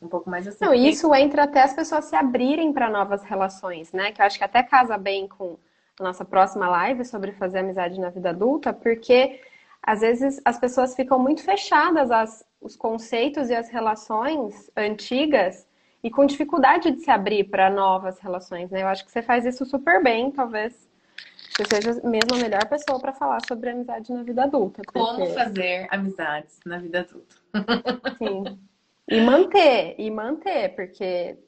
[0.00, 0.64] um pouco mais assim.
[0.64, 4.12] Não, isso entra até as pessoas se abrirem para novas relações, né?
[4.12, 5.56] Que eu acho que até casa bem com
[5.98, 9.40] a nossa próxima live sobre fazer amizade na vida adulta, porque
[9.82, 15.66] às vezes as pessoas ficam muito fechadas às os conceitos e as relações antigas
[16.02, 18.82] e com dificuldade de se abrir para novas relações, né?
[18.82, 20.85] Eu acho que você faz isso super bem, talvez
[21.56, 24.82] você seja mesmo a melhor pessoa para falar sobre amizade na vida adulta.
[24.82, 24.98] Porque...
[24.98, 27.36] Como fazer amizades na vida adulta.
[28.18, 28.58] Sim.
[29.08, 31.38] E manter, e manter, porque,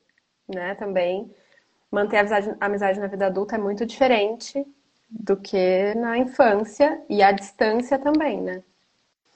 [0.49, 1.31] né, também
[1.90, 4.64] manter a amizade, a amizade na vida adulta é muito diferente
[5.11, 8.62] do que na infância e a distância também, né?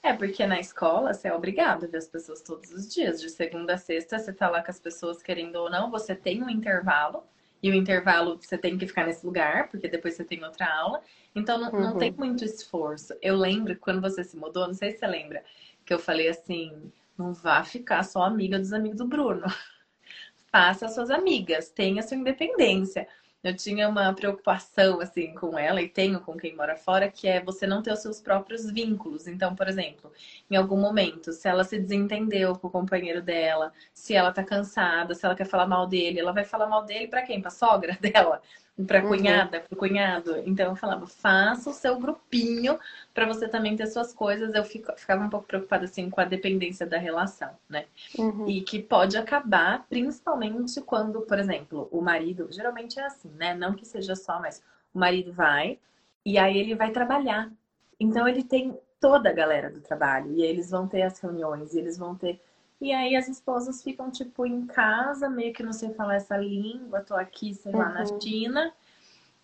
[0.01, 3.21] É, porque na escola você é obrigado a ver as pessoas todos os dias.
[3.21, 6.43] De segunda a sexta, você tá lá com as pessoas querendo ou não, você tem
[6.43, 7.23] um intervalo.
[7.63, 11.01] E o intervalo você tem que ficar nesse lugar, porque depois você tem outra aula.
[11.33, 11.79] Então não, uhum.
[11.79, 13.15] não tem muito esforço.
[13.21, 15.41] Eu lembro quando você se mudou, não sei se você lembra,
[15.85, 19.45] que eu falei assim: não vá ficar só amiga dos amigos do Bruno.
[20.51, 23.07] Faça suas amigas, tenha sua independência.
[23.43, 27.43] Eu tinha uma preocupação assim com ela e tenho com quem mora fora, que é
[27.43, 29.27] você não ter os seus próprios vínculos.
[29.27, 30.11] Então, por exemplo,
[30.49, 35.13] em algum momento, se ela se desentendeu com o companheiro dela, se ela tá cansada,
[35.13, 37.41] se ela quer falar mal dele, ela vai falar mal dele para quem?
[37.41, 38.41] Para sogra dela?
[38.87, 39.09] Para uhum.
[39.09, 40.37] cunhada, para cunhado.
[40.45, 42.79] Então eu falava, faça o seu grupinho
[43.13, 44.53] para você também ter suas coisas.
[44.53, 47.85] Eu fico, ficava um pouco preocupada assim com a dependência da relação, né?
[48.17, 48.49] Uhum.
[48.49, 53.53] E que pode acabar, principalmente quando, por exemplo, o marido, geralmente é assim, né?
[53.53, 55.77] Não que seja só, mas o marido vai
[56.25, 57.51] e aí ele vai trabalhar.
[57.99, 61.79] Então ele tem toda a galera do trabalho e eles vão ter as reuniões, e
[61.79, 62.39] eles vão ter
[62.83, 66.99] e aí as esposas ficam, tipo, em casa, meio que não sei falar essa língua,
[66.99, 68.19] tô aqui, sei lá, na uhum.
[68.19, 68.73] China.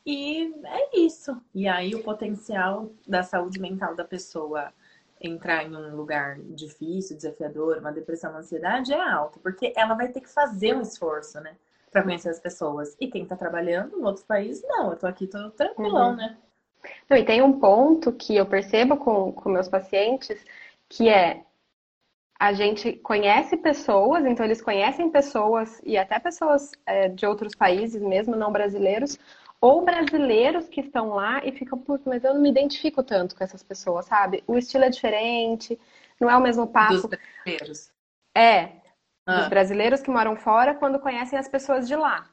[0.06, 1.42] E é isso.
[1.56, 4.74] E aí o potencial da saúde mental da pessoa
[5.22, 10.10] entrar em um lugar difícil, desafiador, uma depressão, uma ansiedade é alto, porque ela vai
[10.10, 11.56] ter que fazer um esforço, né?
[11.92, 12.98] Pra conhecer as pessoas.
[13.00, 16.16] E quem tá trabalhando em outros países, não, eu tô aqui, tô tranquilão, uhum.
[16.18, 16.38] né?
[17.10, 20.44] Não, e tem um ponto que eu percebo com, com meus pacientes,
[20.90, 21.46] que é
[22.40, 28.02] a gente conhece pessoas, então eles conhecem pessoas e até pessoas é, de outros países,
[28.02, 29.20] mesmo não brasileiros,
[29.60, 33.44] ou brasileiros que estão lá e ficam, putz, mas eu não me identifico tanto com
[33.44, 34.42] essas pessoas, sabe?
[34.48, 35.78] O estilo é diferente,
[36.18, 37.10] não é o mesmo passo.
[37.10, 37.92] Dos brasileiros.
[38.34, 38.72] É,
[39.26, 39.40] ah.
[39.40, 42.30] dos brasileiros que moram fora quando conhecem as pessoas de lá.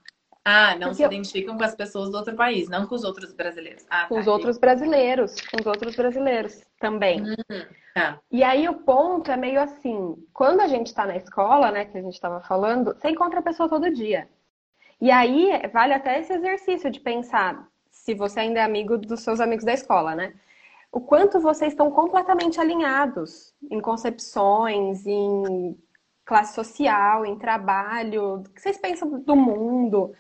[0.49, 3.33] Ah, não Porque se identificam com as pessoas do outro país, não com os outros
[3.33, 3.85] brasileiros.
[3.91, 7.21] Ah, com tá, os outros brasileiros, com os outros brasileiros também.
[7.21, 8.21] Uhum, tá.
[8.31, 11.99] E aí o ponto é meio assim, quando a gente está na escola, né, que
[11.99, 14.29] a gente estava falando, você encontra a pessoa todo dia.
[15.01, 19.41] E aí vale até esse exercício de pensar, se você ainda é amigo dos seus
[19.41, 20.33] amigos da escola, né?
[20.93, 25.77] O quanto vocês estão completamente alinhados em concepções, em
[26.25, 30.15] classe social, em trabalho, o que vocês pensam do mundo.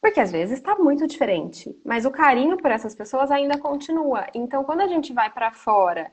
[0.00, 4.26] Porque às vezes está muito diferente, mas o carinho por essas pessoas ainda continua.
[4.34, 6.10] Então, quando a gente vai para fora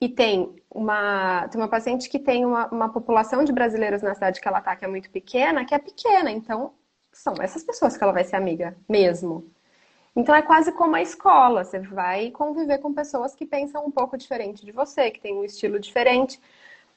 [0.00, 4.40] e tem uma, tem uma paciente que tem uma, uma população de brasileiros na cidade
[4.40, 6.74] que ela está, que é muito pequena, que é pequena, então
[7.12, 9.50] são essas pessoas que ela vai ser amiga mesmo.
[10.14, 14.18] Então é quase como a escola, você vai conviver com pessoas que pensam um pouco
[14.18, 16.40] diferente de você, que têm um estilo diferente,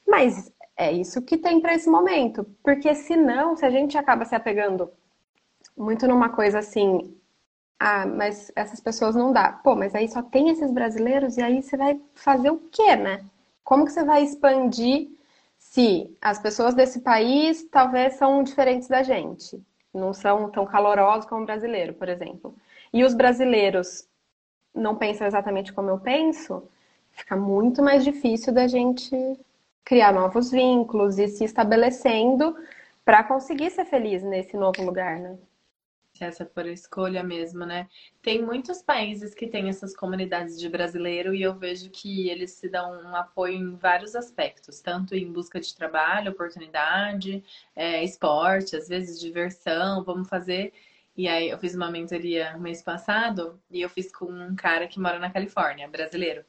[0.06, 4.34] mas é isso que tem para esse momento, porque senão, se a gente acaba se
[4.34, 4.90] apegando
[5.76, 7.16] muito numa coisa assim,
[7.78, 9.52] ah, mas essas pessoas não dá.
[9.52, 13.24] Pô, mas aí só tem esses brasileiros e aí você vai fazer o quê, né?
[13.62, 15.08] Como que você vai expandir
[15.58, 19.60] se as pessoas desse país talvez são diferentes da gente?
[19.92, 22.54] Não são tão calorosos como o brasileiro, por exemplo.
[22.92, 24.06] E os brasileiros
[24.74, 26.68] não pensam exatamente como eu penso,
[27.12, 29.14] fica muito mais difícil da gente
[29.84, 32.56] criar novos vínculos e se estabelecendo
[33.04, 35.36] para conseguir ser feliz nesse novo lugar, né?
[36.24, 37.88] Essa por escolha mesmo, né?
[38.22, 42.68] Tem muitos países que têm essas comunidades de brasileiro e eu vejo que eles se
[42.68, 47.42] dão um apoio em vários aspectos, tanto em busca de trabalho, oportunidade,
[47.76, 50.72] é, esporte, às vezes diversão, vamos fazer.
[51.16, 54.98] E aí eu fiz uma mentoria mês passado e eu fiz com um cara que
[54.98, 56.44] mora na Califórnia, brasileiro.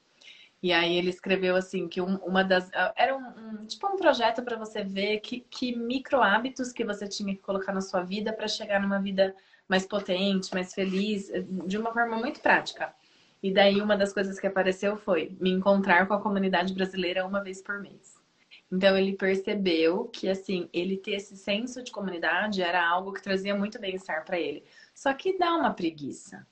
[0.66, 4.42] E aí ele escreveu assim que um, uma das era um, um tipo um projeto
[4.42, 8.34] para você ver que, que micro hábitos que você tinha que colocar na sua vida
[8.34, 9.36] para chegar numa vida
[9.68, 12.94] mais potente, mais feliz, eh, de uma forma muito prática.
[13.42, 17.44] E daí uma das coisas que apareceu foi me encontrar com a comunidade brasileira uma
[17.44, 18.16] vez por mês.
[18.72, 23.56] Então ele percebeu que assim, ele ter esse senso de comunidade era algo que trazia
[23.56, 24.64] muito bem-estar para ele.
[24.94, 26.46] Só que dá uma preguiça.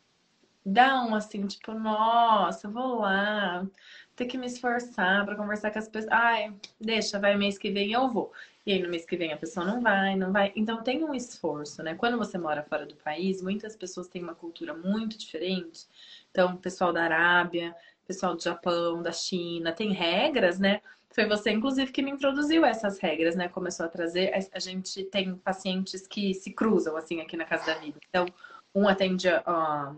[0.65, 3.67] Dá um assim, tipo, nossa, vou lá,
[4.15, 6.11] ter que me esforçar para conversar com as pessoas.
[6.11, 8.31] Ai, deixa, vai mês que vem eu vou.
[8.65, 10.53] E aí no mês que vem a pessoa não vai, não vai.
[10.55, 11.95] Então tem um esforço, né?
[11.95, 15.85] Quando você mora fora do país, muitas pessoas têm uma cultura muito diferente.
[16.31, 17.75] Então, pessoal da Arábia,
[18.07, 20.81] pessoal do Japão, da China, tem regras, né?
[21.09, 23.49] Foi você, inclusive, que me introduziu essas regras, né?
[23.49, 24.31] Começou a trazer.
[24.53, 27.99] A gente tem pacientes que se cruzam, assim, aqui na Casa da Vida.
[28.09, 28.25] Então,
[28.73, 29.95] um atende uh,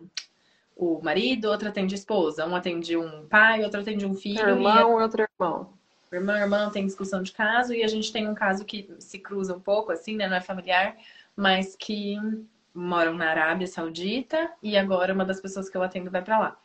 [0.76, 2.46] o marido, outro atende a esposa.
[2.46, 4.40] Um atende um pai, outro atende um filho.
[4.40, 5.75] Irmão, e outro irmão
[6.16, 9.56] irmã, irmã tem discussão de caso e a gente tem um caso que se cruza
[9.56, 10.28] um pouco, assim, né?
[10.28, 10.96] Não é familiar,
[11.36, 12.18] mas que
[12.74, 16.60] moram na Arábia Saudita e agora uma das pessoas que eu atendo vai para lá.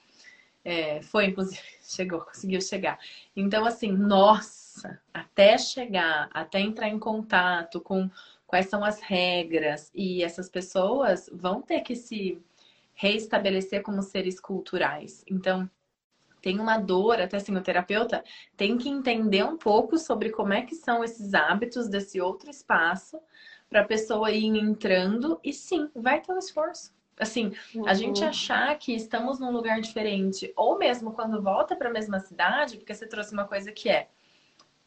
[0.65, 2.99] É, foi, inclusive, chegou, conseguiu chegar.
[3.35, 8.11] Então, assim, nossa, até chegar, até entrar em contato com
[8.47, 12.43] quais são as regras e essas pessoas vão ter que se
[12.95, 15.25] reestabelecer como seres culturais.
[15.31, 15.71] Então,
[16.41, 18.25] tem uma dor, até assim, o terapeuta
[18.57, 23.21] tem que entender um pouco sobre como é que são esses hábitos desse outro espaço
[23.69, 26.93] para a pessoa ir entrando e sim, vai ter um esforço.
[27.19, 27.87] Assim, uhum.
[27.87, 32.19] a gente achar que estamos num lugar diferente, ou mesmo quando volta para a mesma
[32.19, 34.09] cidade, porque você trouxe uma coisa que é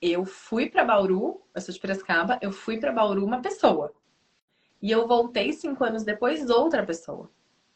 [0.02, 3.94] eu fui para Bauru, eu sou de Piracicaba, eu fui para Bauru uma pessoa.
[4.82, 7.32] E eu voltei cinco anos depois outra pessoa.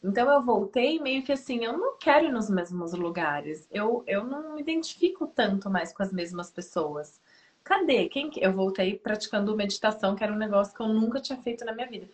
[0.07, 3.67] Então eu voltei meio que assim, eu não quero ir nos mesmos lugares.
[3.69, 7.19] Eu, eu não me identifico tanto mais com as mesmas pessoas.
[7.61, 8.07] Cadê?
[8.07, 11.73] Quem eu voltei praticando meditação, que era um negócio que eu nunca tinha feito na
[11.73, 12.07] minha vida.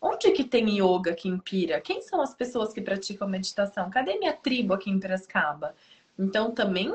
[0.00, 1.80] Onde que tem yoga aqui em Pira?
[1.80, 3.88] Quem são as pessoas que praticam meditação?
[3.90, 5.72] Cadê minha tribo aqui em Piracicaba?
[6.18, 6.92] Então também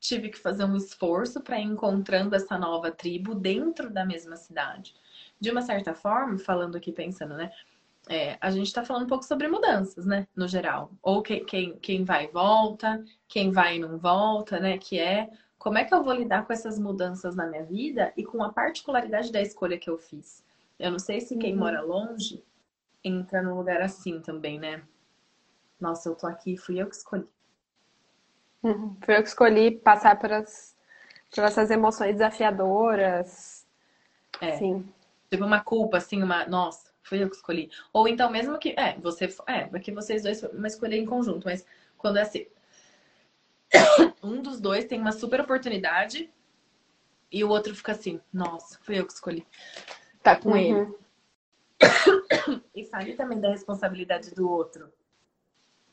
[0.00, 4.96] tive que fazer um esforço para ir encontrando essa nova tribo dentro da mesma cidade.
[5.38, 7.52] De uma certa forma, falando aqui pensando, né?
[8.08, 10.26] É, a gente está falando um pouco sobre mudanças, né?
[10.34, 10.90] No geral.
[11.02, 14.76] Ou quem, quem, quem vai e volta, quem vai e não volta, né?
[14.78, 18.24] Que é como é que eu vou lidar com essas mudanças na minha vida e
[18.24, 20.44] com a particularidade da escolha que eu fiz.
[20.78, 21.60] Eu não sei se quem uhum.
[21.60, 22.44] mora longe
[23.04, 24.82] entra num lugar assim também, né?
[25.80, 27.28] Nossa, eu tô aqui, fui eu que escolhi.
[28.62, 28.96] Uhum.
[29.04, 30.76] Fui eu que escolhi passar por, as,
[31.34, 33.66] por essas emoções desafiadoras.
[34.40, 34.58] É.
[34.58, 34.88] Sim.
[35.30, 36.46] Teve uma culpa, assim, uma.
[36.46, 37.70] Nossa, Fui eu que escolhi.
[37.92, 38.74] Ou então, mesmo que.
[38.78, 39.28] É, você.
[39.46, 41.66] É, porque vocês dois uma escolha em conjunto, mas
[41.98, 42.46] quando é assim.
[44.22, 46.30] um dos dois tem uma super oportunidade
[47.32, 49.46] e o outro fica assim, nossa, fui eu que escolhi.
[50.22, 50.56] Tá com uhum.
[50.56, 50.94] ele.
[52.76, 54.92] e sair também da responsabilidade do outro,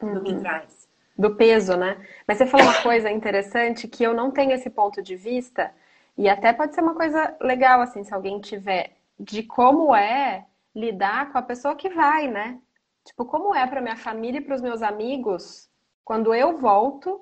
[0.02, 0.16] uhum.
[0.16, 0.40] do que uhum.
[0.40, 0.90] traz.
[1.18, 2.06] Do peso, né?
[2.28, 5.74] Mas você falou uma coisa interessante que eu não tenho esse ponto de vista,
[6.18, 11.32] e até pode ser uma coisa legal, assim, se alguém tiver, de como é lidar
[11.32, 12.60] com a pessoa que vai, né?
[13.06, 15.70] Tipo, como é para minha família e para os meus amigos
[16.04, 17.20] quando eu volto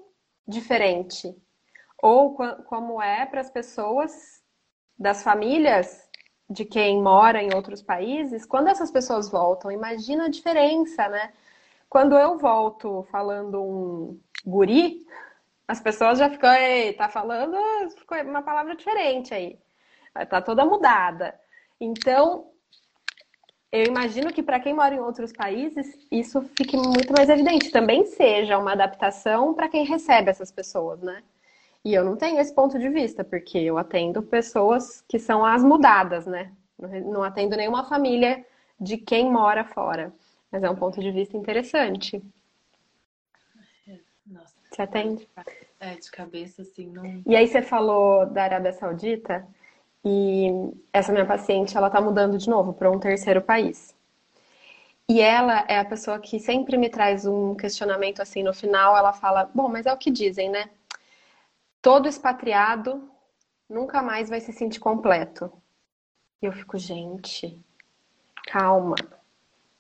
[0.48, 1.36] diferente?
[2.02, 4.42] Ou como é para as pessoas
[4.98, 6.08] das famílias
[6.50, 11.34] de quem mora em outros países, quando essas pessoas voltam, imagina a diferença, né?
[11.90, 15.06] Quando eu volto falando um guri,
[15.68, 17.58] as pessoas já ficam, ei, tá falando
[17.98, 19.60] ficou uma palavra diferente aí.
[20.30, 21.38] Tá toda mudada.
[21.80, 22.50] Então,
[23.72, 27.72] eu imagino que para quem mora em outros países, isso fique muito mais evidente.
[27.72, 31.22] Também seja uma adaptação para quem recebe essas pessoas, né?
[31.84, 35.64] E eu não tenho esse ponto de vista, porque eu atendo pessoas que são as
[35.64, 36.52] mudadas, né?
[36.78, 38.46] Não atendo nenhuma família
[38.80, 40.14] de quem mora fora.
[40.52, 42.22] Mas é um ponto de vista interessante.
[44.26, 44.54] Nossa.
[44.70, 45.28] Você atende?
[45.80, 47.22] É, de cabeça, assim, não.
[47.26, 49.48] E aí você falou da Arábia Saudita.
[50.06, 50.50] E
[50.94, 53.96] essa minha paciente, ela tá mudando de novo para um terceiro país.
[55.10, 59.14] E ela é a pessoa que sempre me traz um questionamento assim no final, ela
[59.14, 60.70] fala: "Bom, mas é o que dizem, né?
[61.82, 63.10] Todo expatriado
[63.70, 65.52] nunca mais vai se sentir completo".
[66.42, 67.58] E eu fico, gente,
[68.48, 68.96] calma,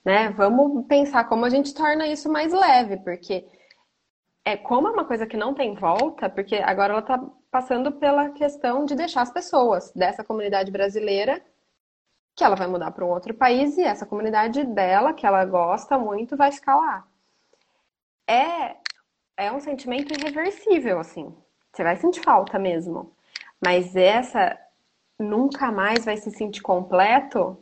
[0.03, 0.29] né?
[0.31, 3.45] Vamos pensar como a gente torna isso mais leve, porque
[4.45, 8.29] é como é uma coisa que não tem volta, porque agora ela está passando pela
[8.29, 11.41] questão de deixar as pessoas dessa comunidade brasileira
[12.35, 15.97] que ela vai mudar para um outro país e essa comunidade dela, que ela gosta
[15.97, 17.07] muito, vai ficar lá.
[18.27, 18.75] É,
[19.35, 21.35] é um sentimento irreversível, assim.
[21.73, 23.11] Você vai sentir falta mesmo.
[23.63, 24.55] Mas essa
[25.17, 27.57] nunca mais vai se sentir completo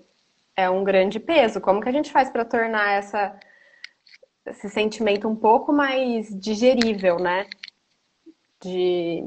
[0.57, 1.61] é um grande peso.
[1.61, 3.39] Como que a gente faz para tornar essa
[4.45, 7.47] esse sentimento um pouco mais digerível, né?
[8.61, 9.23] De,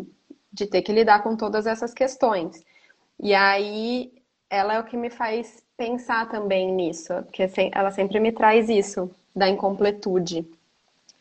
[0.52, 2.64] de ter que lidar com todas essas questões.
[3.20, 4.12] E aí,
[4.48, 9.10] ela é o que me faz pensar também nisso, porque ela sempre me traz isso,
[9.34, 10.46] da incompletude.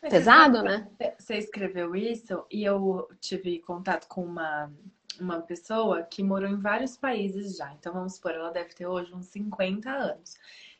[0.00, 0.88] Pesado, né?
[1.18, 4.70] Você escreveu isso e eu tive contato com uma,
[5.20, 7.72] uma pessoa que morou em vários países já.
[7.74, 10.36] Então, vamos supor, ela deve ter hoje uns 50 anos.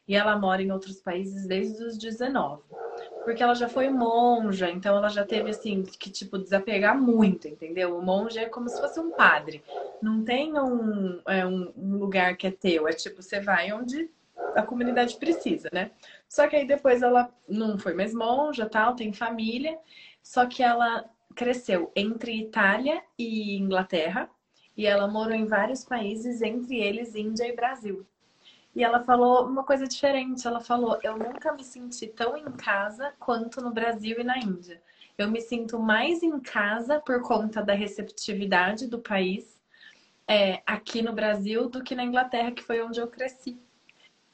[0.09, 2.63] E ela mora em outros países desde os 19
[3.29, 7.95] porque ela já foi monja, então ela já teve assim que tipo desapegar muito, entendeu?
[7.95, 9.63] O monge é como se fosse um padre,
[10.01, 14.09] não tem um, é, um, lugar que é teu, é tipo você vai onde
[14.55, 15.91] a comunidade precisa, né?
[16.27, 19.79] Só que aí depois ela não foi mais monja, tal, tem família,
[20.23, 24.31] só que ela cresceu entre Itália e Inglaterra
[24.75, 28.07] e ela morou em vários países, entre eles Índia e Brasil.
[28.79, 30.47] E ela falou uma coisa diferente.
[30.47, 34.81] Ela falou: Eu nunca me senti tão em casa quanto no Brasil e na Índia.
[35.19, 39.59] Eu me sinto mais em casa por conta da receptividade do país
[40.29, 43.59] é, aqui no Brasil do que na Inglaterra, que foi onde eu cresci.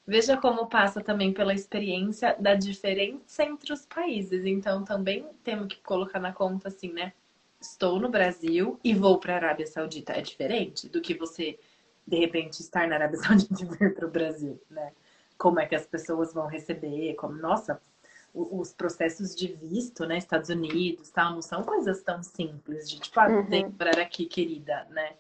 [0.07, 4.45] Veja como passa também pela experiência da diferença entre os países.
[4.45, 7.15] Então, também temos que colocar na conta assim, né?
[7.59, 10.13] Estou no Brasil e vou para a Arábia Saudita.
[10.13, 11.59] É diferente do que você
[12.07, 14.93] de repente estar na Arábia Saudita e vir para o Brasil, né?
[15.37, 17.81] Como é que as pessoas vão receber, como, nossa,
[18.33, 23.19] os processos de visto, né, Estados Unidos, tal, não são coisas tão simples de tipo,
[23.21, 23.47] ah, uhum.
[23.47, 25.15] tem para aqui, querida, né?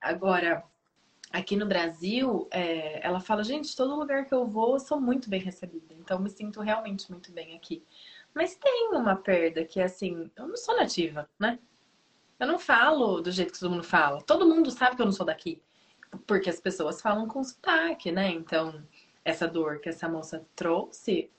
[0.00, 0.64] Agora,
[1.32, 5.30] aqui no Brasil, é, ela fala, gente, todo lugar que eu vou, eu sou muito
[5.30, 7.84] bem recebida, então me sinto realmente muito bem aqui.
[8.34, 11.58] Mas tem uma perda que é assim, eu não sou nativa, né?
[12.38, 14.22] Eu não falo do jeito que todo mundo fala.
[14.22, 15.60] Todo mundo sabe que eu não sou daqui
[16.26, 18.30] porque as pessoas falam com sotaque, né?
[18.30, 18.82] Então,
[19.24, 21.30] essa dor que essa moça trouxe,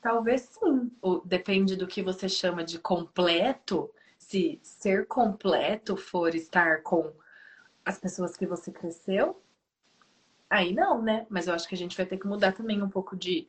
[0.00, 0.90] talvez sim.
[1.02, 3.90] O, depende do que você chama de completo.
[4.18, 7.12] Se ser completo for estar com
[7.84, 9.40] as pessoas que você cresceu,
[10.50, 11.26] aí não, né?
[11.28, 13.46] Mas eu acho que a gente vai ter que mudar também um pouco de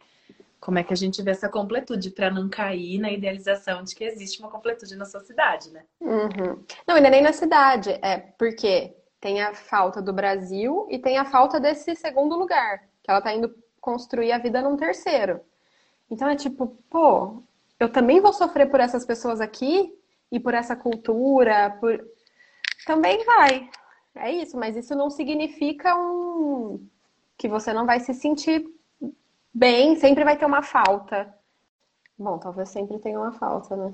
[0.60, 4.04] como é que a gente vê essa completude para não cair na idealização de que
[4.04, 5.83] existe uma completude na sua cidade, né?
[6.00, 6.63] Uhum.
[6.87, 7.92] Não, ainda nem na cidade.
[8.02, 13.10] É porque tem a falta do Brasil e tem a falta desse segundo lugar, que
[13.10, 15.42] ela tá indo construir a vida num terceiro.
[16.10, 17.44] Então é tipo, pô,
[17.80, 19.94] eu também vou sofrer por essas pessoas aqui
[20.32, 22.06] e por essa cultura, por
[22.86, 23.70] também vai.
[24.15, 26.88] É isso, mas isso não significa um
[27.38, 28.65] que você não vai se sentir
[29.54, 31.34] bem, sempre vai ter uma falta.
[32.18, 33.94] Bom, talvez sempre tenha uma falta, né?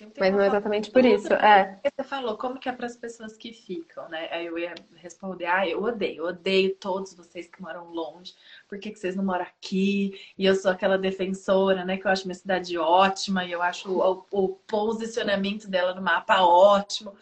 [0.00, 1.32] Mas, Mas não é exatamente por isso.
[1.32, 1.80] É.
[1.82, 4.28] Você falou como que é para as pessoas que ficam, né?
[4.30, 8.34] Aí eu ia responder, ah, eu odeio, eu odeio todos vocês que moram longe.
[8.68, 10.20] Por que, que vocês não moram aqui?
[10.36, 11.96] E eu sou aquela defensora, né?
[11.96, 16.42] Que eu acho minha cidade ótima e eu acho o, o posicionamento dela no mapa
[16.42, 17.14] ótimo.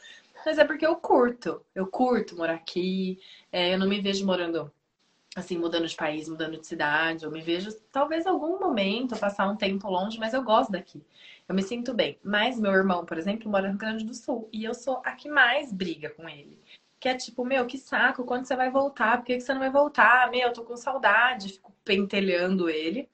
[0.45, 3.21] Mas é porque eu curto, eu curto morar aqui.
[3.53, 4.73] É, eu não me vejo morando
[5.37, 7.25] assim, mudando de país, mudando de cidade.
[7.25, 11.05] Eu me vejo, talvez, algum momento, passar um tempo longe, mas eu gosto daqui.
[11.49, 12.19] Eu me sinto bem.
[12.25, 14.49] Mas meu irmão, por exemplo, mora no Rio Grande do Sul.
[14.53, 16.61] E eu sou a que mais briga com ele.
[16.99, 19.19] Que é tipo, meu, que saco, quando você vai voltar?
[19.19, 20.31] Por que você não vai voltar?
[20.31, 21.55] Meu, eu tô com saudade.
[21.55, 23.09] Fico pentelhando ele.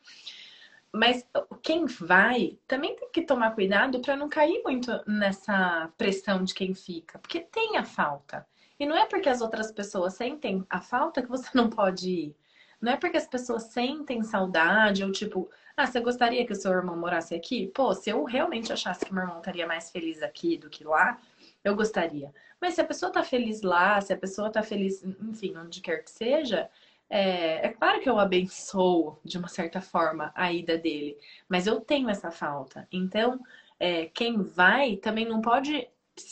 [0.93, 1.27] Mas
[1.63, 6.75] quem vai também tem que tomar cuidado para não cair muito nessa pressão de quem
[6.75, 7.19] fica.
[7.19, 8.47] Porque tem a falta.
[8.79, 12.37] E não é porque as outras pessoas sentem a falta que você não pode ir.
[12.81, 16.73] Não é porque as pessoas sentem saudade ou tipo, ah, você gostaria que o seu
[16.73, 17.69] irmão morasse aqui?
[17.69, 21.19] Pô, se eu realmente achasse que meu irmão estaria mais feliz aqui do que lá,
[21.65, 22.33] eu gostaria.
[22.61, 26.05] Mas se a pessoa tá feliz lá, se a pessoa tá feliz, enfim, onde quer
[26.05, 26.69] que seja,
[27.09, 31.19] é, é, claro que eu abençoo de uma certa forma a ida dele,
[31.49, 32.89] mas eu tenho essa falta.
[32.91, 33.41] Então,
[33.79, 35.89] é, quem vai também não pode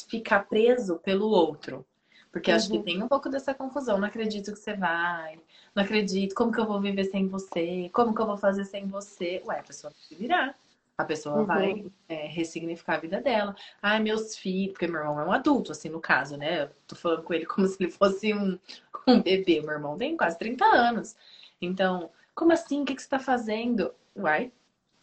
[0.08, 1.84] ficar preso pelo outro.
[2.32, 2.56] Porque uhum.
[2.56, 2.82] acho que uhum.
[2.82, 3.98] tem um pouco dessa confusão.
[3.98, 5.38] Não acredito que você vai.
[5.74, 6.34] Não acredito.
[6.34, 7.90] Como que eu vou viver sem você?
[7.92, 9.42] Como que eu vou fazer sem você?
[9.46, 10.54] Ué, a pessoa vai se virar.
[10.96, 11.46] A pessoa uhum.
[11.46, 13.56] vai é, ressignificar a vida dela.
[13.80, 16.64] Ai, meus filhos, porque meu irmão é um adulto, assim, no caso, né?
[16.64, 18.58] Eu tô falando com ele como se ele fosse um,
[19.08, 19.60] um bebê.
[19.60, 21.16] Meu irmão tem quase 30 anos.
[21.60, 22.82] Então, como assim?
[22.82, 23.92] O que, que você tá fazendo?
[24.16, 24.52] Uai,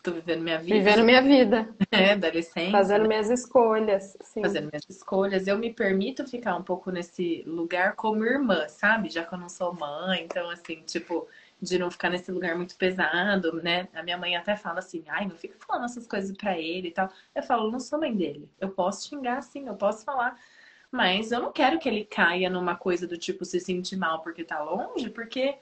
[0.08, 0.76] tô vivendo minha vida.
[0.76, 1.70] Vivendo minha vida.
[1.90, 2.72] É, dá licença.
[2.72, 3.08] Fazendo né?
[3.08, 4.18] minhas escolhas.
[4.22, 4.42] Sim.
[4.42, 5.48] Fazendo minhas escolhas.
[5.48, 9.10] Eu me permito ficar um pouco nesse lugar como irmã, sabe?
[9.10, 11.28] Já que eu não sou mãe, então, assim, tipo,
[11.62, 13.88] de não ficar nesse lugar muito pesado, né?
[13.94, 16.92] A minha mãe até fala assim, ai, não fica falando essas coisas pra ele e
[16.92, 17.10] tal.
[17.34, 18.50] Eu falo, não sou mãe dele.
[18.60, 20.38] Eu posso xingar, sim, eu posso falar.
[20.92, 24.44] Mas eu não quero que ele caia numa coisa do tipo se sentir mal porque
[24.44, 25.56] tá longe, porque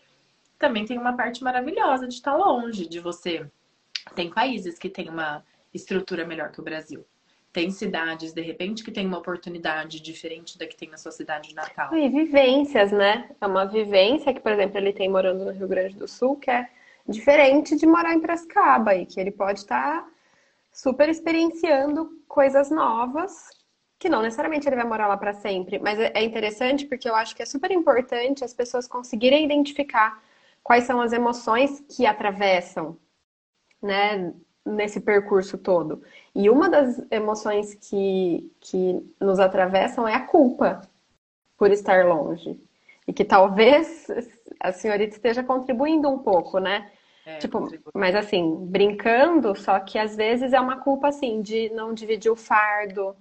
[0.58, 3.50] também tem uma parte maravilhosa de estar tá longe, de você
[4.14, 5.44] tem países que têm uma
[5.74, 7.06] estrutura melhor que o Brasil.
[7.52, 11.50] Tem cidades, de repente, que tem uma oportunidade diferente da que tem na sua cidade
[11.50, 11.96] de Natal.
[11.96, 13.30] E vivências, né?
[13.40, 16.52] É uma vivência que, por exemplo, ele tem morando no Rio Grande do Sul, que
[16.52, 16.68] é
[17.08, 20.08] diferente de morar em Piracicaba e que ele pode estar tá
[20.72, 23.50] super experienciando coisas novas
[23.98, 27.16] que não necessariamente ele vai morar lá para sempre, mas é, é interessante porque eu
[27.16, 30.22] acho que é super importante as pessoas conseguirem identificar
[30.62, 32.98] quais são as emoções que atravessam
[33.86, 34.34] né,
[34.66, 36.02] nesse percurso todo.
[36.34, 40.82] E uma das emoções que, que nos atravessam é a culpa
[41.58, 42.60] por estar longe.
[43.08, 44.08] E que talvez
[44.60, 46.92] a senhorita esteja contribuindo um pouco, né?
[47.26, 51.94] É, tipo, mas assim, brincando, só que às vezes é uma culpa assim de não
[51.94, 53.16] dividir o fardo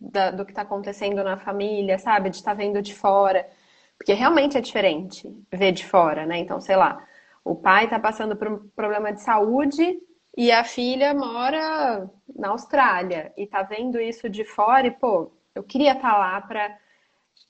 [0.00, 2.30] da, do que está acontecendo na família, sabe?
[2.30, 3.48] De estar tá vendo de fora.
[3.96, 6.38] Porque realmente é diferente ver de fora, né?
[6.38, 7.06] Então, sei lá,
[7.44, 9.98] o pai está passando por um problema de saúde
[10.36, 15.62] e a filha mora na Austrália e tá vendo isso de fora e, pô, eu
[15.62, 16.76] queria estar tá lá para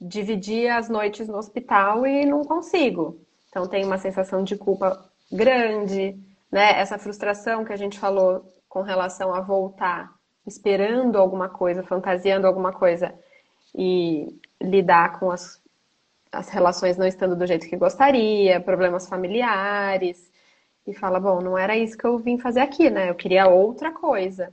[0.00, 3.20] dividir as noites no hospital e não consigo.
[3.48, 6.18] Então tem uma sensação de culpa grande,
[6.50, 6.78] né?
[6.80, 10.12] Essa frustração que a gente falou com relação a voltar
[10.46, 13.14] esperando alguma coisa, fantasiando alguma coisa
[13.74, 14.28] e
[14.60, 15.59] lidar com as,
[16.32, 20.30] as relações não estando do jeito que gostaria, problemas familiares
[20.86, 23.10] e fala, bom, não era isso que eu vim fazer aqui, né?
[23.10, 24.52] Eu queria outra coisa.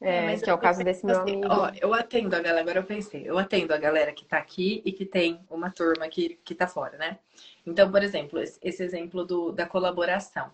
[0.00, 1.48] É, é que é o caso desse meu assim, amigo.
[1.50, 4.80] Ó, eu atendo a galera, agora eu pensei, eu atendo a galera que tá aqui
[4.84, 7.18] e que tem uma turma que, que tá fora, né?
[7.66, 10.50] Então, por exemplo, esse, exemplo do, da colaboração,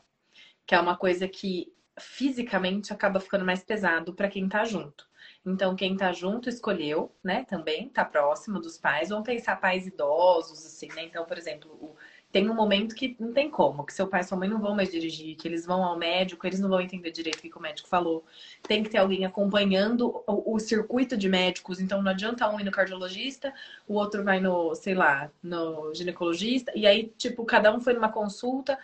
[0.67, 5.07] que é uma coisa que fisicamente acaba ficando mais pesado para quem tá junto.
[5.47, 9.11] Então, quem tá junto escolheu, né, também, tá próximo dos pais.
[9.11, 11.05] Vamos pensar pais idosos, assim, né?
[11.05, 11.95] Então, por exemplo, o,
[12.33, 14.75] tem um momento que não tem como, que seu pai e sua mãe não vão
[14.75, 17.61] mais dirigir, que eles vão ao médico, eles não vão entender direito o que o
[17.61, 18.25] médico falou.
[18.67, 22.65] Tem que ter alguém acompanhando o, o circuito de médicos, então não adianta um ir
[22.65, 23.55] no cardiologista,
[23.87, 28.11] o outro vai no, sei lá, no ginecologista, e aí, tipo, cada um foi numa
[28.11, 28.77] consulta.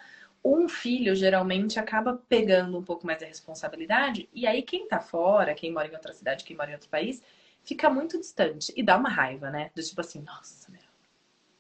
[0.45, 5.55] Um filho geralmente acaba pegando um pouco mais da responsabilidade, e aí quem tá fora,
[5.55, 7.23] quem mora em outra cidade, quem mora em outro país,
[7.63, 9.71] fica muito distante e dá uma raiva, né?
[9.75, 10.81] Do tipo assim, nossa, meu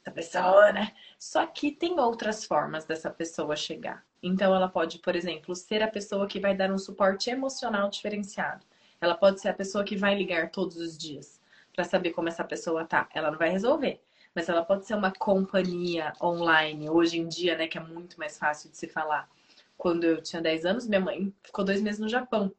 [0.03, 0.93] essa pessoa, né?
[1.19, 4.05] Só que tem outras formas dessa pessoa chegar.
[4.23, 8.65] Então, ela pode, por exemplo, ser a pessoa que vai dar um suporte emocional diferenciado.
[9.01, 11.41] Ela pode ser a pessoa que vai ligar todos os dias
[11.75, 13.09] para saber como essa pessoa tá.
[13.15, 14.03] Ela não vai resolver,
[14.35, 18.39] mas ela pode ser uma companhia online, hoje em dia, né, que é muito mais
[18.39, 19.29] fácil de se falar.
[19.77, 22.53] Quando eu tinha 10 anos, minha mãe ficou dois meses no Japão.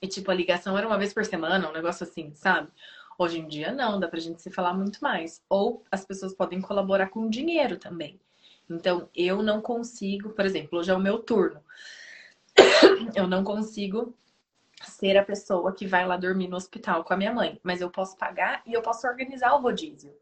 [0.00, 2.70] E, tipo, a ligação era uma vez por semana, um negócio assim, sabe?
[3.18, 5.42] Hoje em dia, não, dá pra gente se falar muito mais.
[5.48, 8.20] Ou as pessoas podem colaborar com dinheiro também.
[8.68, 11.62] Então, eu não consigo, por exemplo, hoje é o meu turno.
[13.14, 14.14] Eu não consigo
[14.82, 17.90] ser a pessoa que vai lá dormir no hospital com a minha mãe, mas eu
[17.90, 20.12] posso pagar e eu posso organizar o rodízio.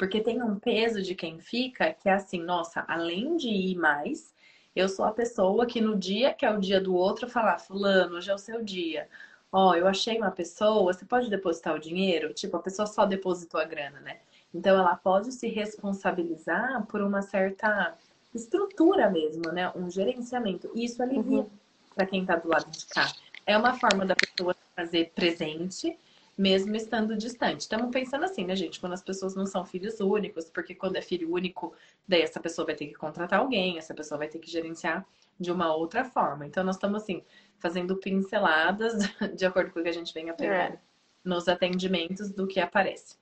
[0.00, 4.34] Porque tem um peso de quem fica que é assim, nossa, além de ir mais,
[4.74, 8.16] eu sou a pessoa que no dia que é o dia do outro falar, fulano,
[8.16, 9.06] hoje é o seu dia.
[9.52, 12.32] Ó, oh, eu achei uma pessoa, você pode depositar o dinheiro?
[12.32, 14.20] Tipo, a pessoa só depositou a grana, né?
[14.54, 17.94] Então ela pode se responsabilizar por uma certa
[18.34, 19.70] estrutura mesmo, né?
[19.76, 20.70] Um gerenciamento.
[20.74, 21.50] Isso alivia uhum.
[21.94, 23.12] para quem está do lado de cá.
[23.44, 25.98] É uma forma da pessoa fazer presente
[26.40, 27.60] mesmo estando distante.
[27.60, 28.80] Estamos pensando assim, né, gente?
[28.80, 31.74] Quando as pessoas não são filhos únicos, porque quando é filho único,
[32.08, 35.06] daí essa pessoa vai ter que contratar alguém, essa pessoa vai ter que gerenciar
[35.38, 36.46] de uma outra forma.
[36.46, 37.22] Então, nós estamos, assim,
[37.58, 38.94] fazendo pinceladas
[39.36, 40.78] de acordo com o que a gente vem aprendendo é.
[41.22, 43.18] nos atendimentos do que aparece.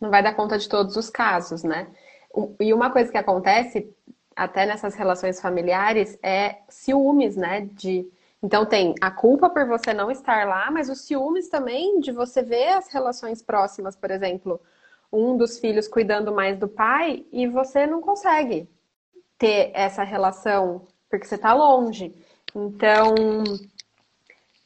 [0.00, 1.88] Não vai dar conta de todos os casos, né?
[2.58, 3.94] E uma coisa que acontece
[4.34, 7.68] até nessas relações familiares é ciúmes, né?
[7.74, 8.10] De
[8.44, 12.42] então tem a culpa por você não estar lá, mas os ciúmes também de você
[12.42, 14.60] ver as relações próximas, por exemplo,
[15.10, 18.68] um dos filhos cuidando mais do pai e você não consegue
[19.38, 22.14] ter essa relação porque você está longe.
[22.54, 23.14] Então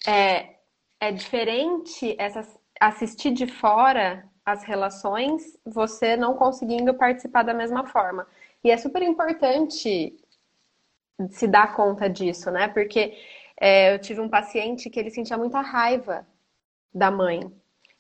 [0.04, 0.56] é,
[0.98, 2.44] é diferente essa,
[2.80, 8.26] assistir de fora as relações, você não conseguindo participar da mesma forma.
[8.64, 10.18] E é super importante
[11.30, 12.66] se dar conta disso, né?
[12.66, 13.16] Porque
[13.60, 16.26] é, eu tive um paciente que ele sentia muita raiva
[16.94, 17.50] da mãe.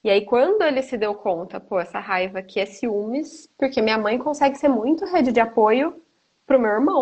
[0.04, 3.98] E aí, quando ele se deu conta, pô, essa raiva aqui é ciúmes, porque minha
[3.98, 6.00] mãe consegue ser muito rede de apoio
[6.46, 7.00] pro meu irmão.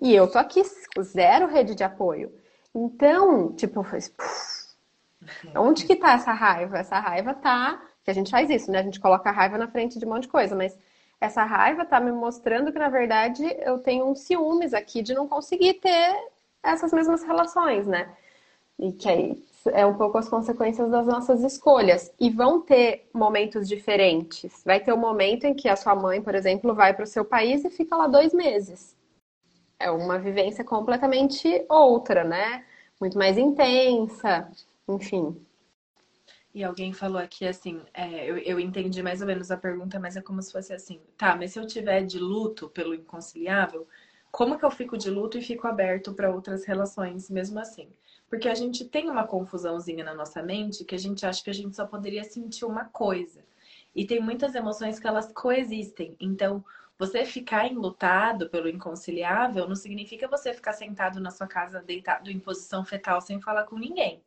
[0.00, 0.62] E eu tô aqui,
[1.00, 2.32] zero rede de apoio.
[2.74, 4.12] Então, tipo, fez.
[5.54, 6.78] Onde que tá essa raiva?
[6.78, 7.80] Essa raiva tá.
[8.02, 8.80] Que a gente faz isso, né?
[8.80, 10.76] A gente coloca a raiva na frente de um monte de coisa, mas
[11.20, 15.28] essa raiva tá me mostrando que, na verdade, eu tenho um ciúmes aqui de não
[15.28, 16.16] conseguir ter
[16.62, 18.14] essas mesmas relações, né?
[18.78, 22.12] E que aí é um pouco as consequências das nossas escolhas.
[22.18, 24.62] E vão ter momentos diferentes.
[24.64, 27.24] Vai ter um momento em que a sua mãe, por exemplo, vai para o seu
[27.24, 28.96] país e fica lá dois meses.
[29.78, 32.64] É uma vivência completamente outra, né?
[33.00, 34.48] Muito mais intensa,
[34.88, 35.36] enfim.
[36.54, 40.16] E alguém falou aqui assim, é, eu, eu entendi mais ou menos a pergunta, mas
[40.16, 43.88] é como se fosse assim, tá, mas se eu tiver de luto pelo inconciliável,
[44.32, 47.88] como que eu fico de luto e fico aberto para outras relações mesmo assim?
[48.30, 51.54] Porque a gente tem uma confusãozinha na nossa mente que a gente acha que a
[51.54, 53.44] gente só poderia sentir uma coisa.
[53.94, 56.16] E tem muitas emoções que elas coexistem.
[56.18, 56.64] Então,
[56.98, 62.40] você ficar enlutado pelo inconciliável não significa você ficar sentado na sua casa deitado em
[62.40, 64.22] posição fetal sem falar com ninguém.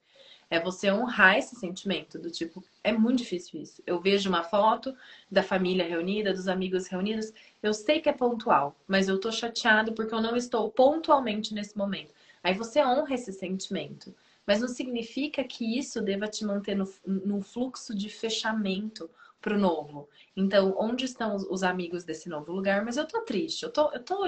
[0.49, 3.81] É você honrar esse sentimento do tipo, é muito difícil isso.
[3.85, 4.95] Eu vejo uma foto
[5.29, 7.33] da família reunida, dos amigos reunidos,
[7.63, 11.77] eu sei que é pontual, mas eu tô chateado porque eu não estou pontualmente nesse
[11.77, 12.13] momento.
[12.43, 14.13] Aí você honra esse sentimento.
[14.45, 19.09] Mas não significa que isso deva te manter no, num fluxo de fechamento
[19.41, 20.07] pro novo.
[20.35, 22.85] Então, onde estão os, os, amigos desse novo lugar?
[22.85, 24.23] Mas eu tô triste, eu tô, eu tô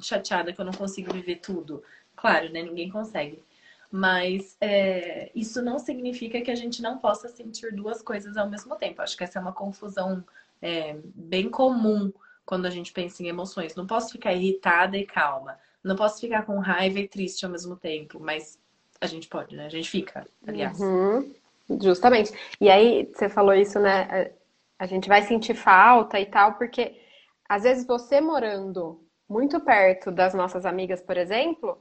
[0.00, 1.82] chateada que eu não consigo viver tudo.
[2.14, 2.62] Claro, né?
[2.62, 3.42] Ninguém consegue.
[3.90, 8.76] Mas é, isso não significa que a gente não possa sentir duas coisas ao mesmo
[8.76, 9.02] tempo.
[9.02, 10.24] Acho que essa é uma confusão
[10.60, 12.12] é, bem comum
[12.44, 13.74] quando a gente pensa em emoções.
[13.74, 15.58] Não posso ficar irritada e calma.
[15.82, 18.18] Não posso ficar com raiva e triste ao mesmo tempo.
[18.20, 18.58] Mas
[19.00, 19.66] a gente pode, né?
[19.66, 20.80] A gente fica, aliás.
[20.80, 21.32] Uhum,
[21.80, 22.32] justamente.
[22.60, 24.32] E aí, você falou isso, né?
[24.78, 27.00] A gente vai sentir falta e tal, porque
[27.48, 31.78] às vezes você morando muito perto das nossas amigas, por exemplo,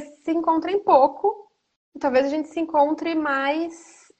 [0.22, 1.50] se encontra em pouco.
[1.94, 4.10] E talvez a gente se encontre mais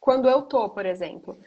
[0.00, 1.38] quando eu tô, por exemplo.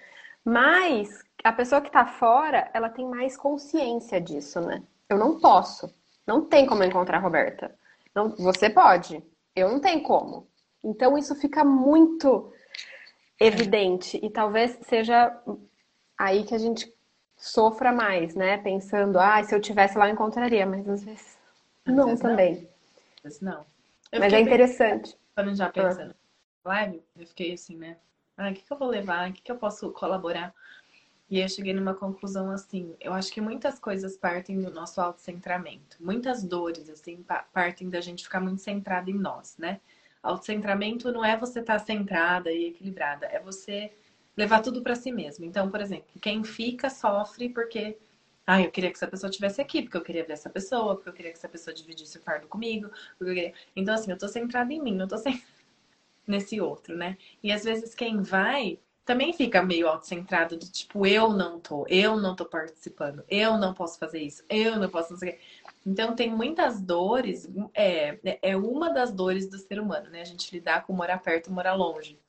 [0.45, 4.83] Mas a pessoa que tá fora, ela tem mais consciência disso, né?
[5.09, 5.93] Eu não posso.
[6.25, 7.73] Não tem como encontrar a Roberta.
[8.13, 9.23] Não, você pode.
[9.55, 10.47] Eu não tenho como.
[10.83, 12.53] Então isso fica muito
[13.39, 15.35] evidente e talvez seja
[16.17, 16.91] aí que a gente
[17.35, 18.57] sofra mais, né?
[18.57, 21.37] Pensando, ah, se eu tivesse lá eu encontraria, mas às vezes
[21.85, 22.53] às não vezes também.
[22.53, 22.61] Não.
[22.61, 23.70] Às vezes não.
[24.11, 25.17] Eu Mas é interessante.
[25.35, 26.15] Pensando, já pensando.
[26.65, 26.69] Ah.
[26.69, 27.97] Live, eu fiquei assim, né?
[28.37, 29.29] Ah, o que, que eu vou levar?
[29.29, 30.53] O que, que eu posso colaborar?
[31.29, 35.95] E eu cheguei numa conclusão assim, eu acho que muitas coisas partem do nosso autocentramento.
[36.01, 39.79] Muitas dores, assim, partem da gente ficar muito centrada em nós, né?
[40.21, 43.93] Autocentramento não é você estar tá centrada e equilibrada, é você
[44.35, 45.45] levar tudo para si mesmo.
[45.45, 47.97] Então, por exemplo, quem fica sofre porque
[48.45, 51.09] ah, eu queria que essa pessoa estivesse aqui, porque eu queria ver essa pessoa, porque
[51.09, 52.89] eu queria que essa pessoa dividisse o fardo comigo.
[53.75, 55.45] Então, assim, eu tô centrada em mim, não tô centrada
[56.27, 57.17] nesse outro, né?
[57.43, 62.17] E às vezes quem vai também fica meio autocentrado do tipo, eu não tô, eu
[62.17, 65.39] não tô participando, eu não posso fazer isso, eu não posso fazer.
[65.85, 70.21] Então tem muitas dores, é, é uma das dores do ser humano, né?
[70.21, 72.19] A gente lidar com morar perto morar longe.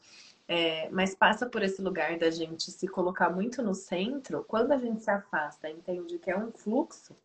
[0.54, 4.76] É, mas passa por esse lugar da gente se colocar muito no centro, quando a
[4.76, 7.16] gente se afasta, entende que é um fluxo,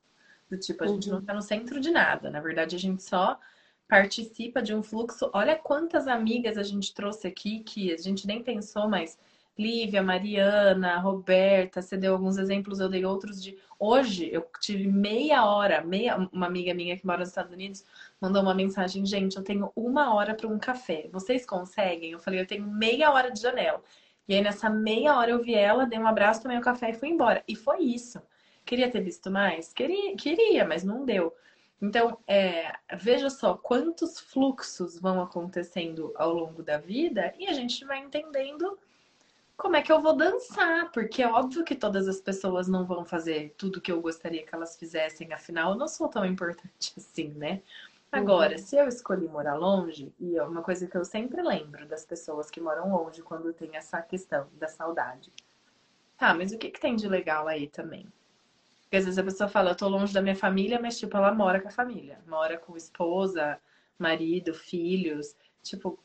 [0.49, 2.29] do tipo, a gente não tá no centro de nada.
[2.29, 3.37] Na verdade, a gente só
[3.85, 5.29] participa de um fluxo.
[5.33, 9.19] Olha quantas amigas a gente trouxe aqui que a gente nem pensou, mas
[9.59, 13.57] Lívia, Mariana, Roberta, você deu alguns exemplos, eu dei outros de.
[13.77, 16.15] Hoje eu tive meia hora, meia...
[16.31, 17.83] uma amiga minha que mora nos Estados Unidos
[18.19, 21.07] mandou uma mensagem, gente, eu tenho uma hora para um café.
[21.11, 22.11] Vocês conseguem?
[22.11, 23.81] Eu falei, eu tenho meia hora de janela.
[24.27, 26.89] E aí nessa meia hora eu vi ela, dei um abraço, tomei o um café
[26.89, 27.43] e fui embora.
[27.47, 28.21] E foi isso.
[28.65, 29.71] Queria ter visto mais?
[29.73, 31.33] Queria, queria mas não deu.
[31.81, 37.85] Então, é, veja só quantos fluxos vão acontecendo ao longo da vida e a gente
[37.85, 38.77] vai entendendo
[39.55, 43.03] como é que eu vou dançar, porque é óbvio que todas as pessoas não vão
[43.03, 47.29] fazer tudo que eu gostaria que elas fizessem, afinal, eu não sou tão importante assim,
[47.29, 47.61] né?
[48.11, 48.57] Agora, uhum.
[48.57, 52.49] se eu escolhi morar longe, e é uma coisa que eu sempre lembro das pessoas
[52.49, 55.31] que moram longe quando tem essa questão da saudade.
[56.17, 58.07] Tá, mas o que, que tem de legal aí também?
[58.83, 61.33] Porque às vezes a pessoa fala, eu tô longe da minha família, mas tipo, ela
[61.33, 63.59] mora com a família, mora com esposa,
[63.99, 65.35] marido, filhos.
[65.61, 65.99] Tipo,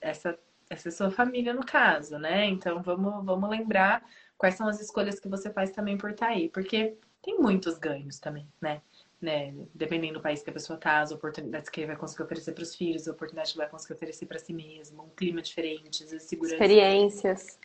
[0.00, 0.38] essa
[0.68, 2.46] essa é sua família no caso, né?
[2.46, 4.02] Então vamos, vamos lembrar
[4.36, 7.78] quais são as escolhas que você faz também por estar tá aí, porque tem muitos
[7.78, 8.82] ganhos também, né?
[9.24, 9.54] Né?
[9.74, 12.74] Dependendo do país que a pessoa tá, as oportunidades que vai conseguir oferecer para os
[12.74, 16.28] filhos, as oportunidades que vai conseguir oferecer para si mesmo, um clima diferente, às vezes
[16.28, 16.54] segurança.
[16.54, 17.58] Experiências.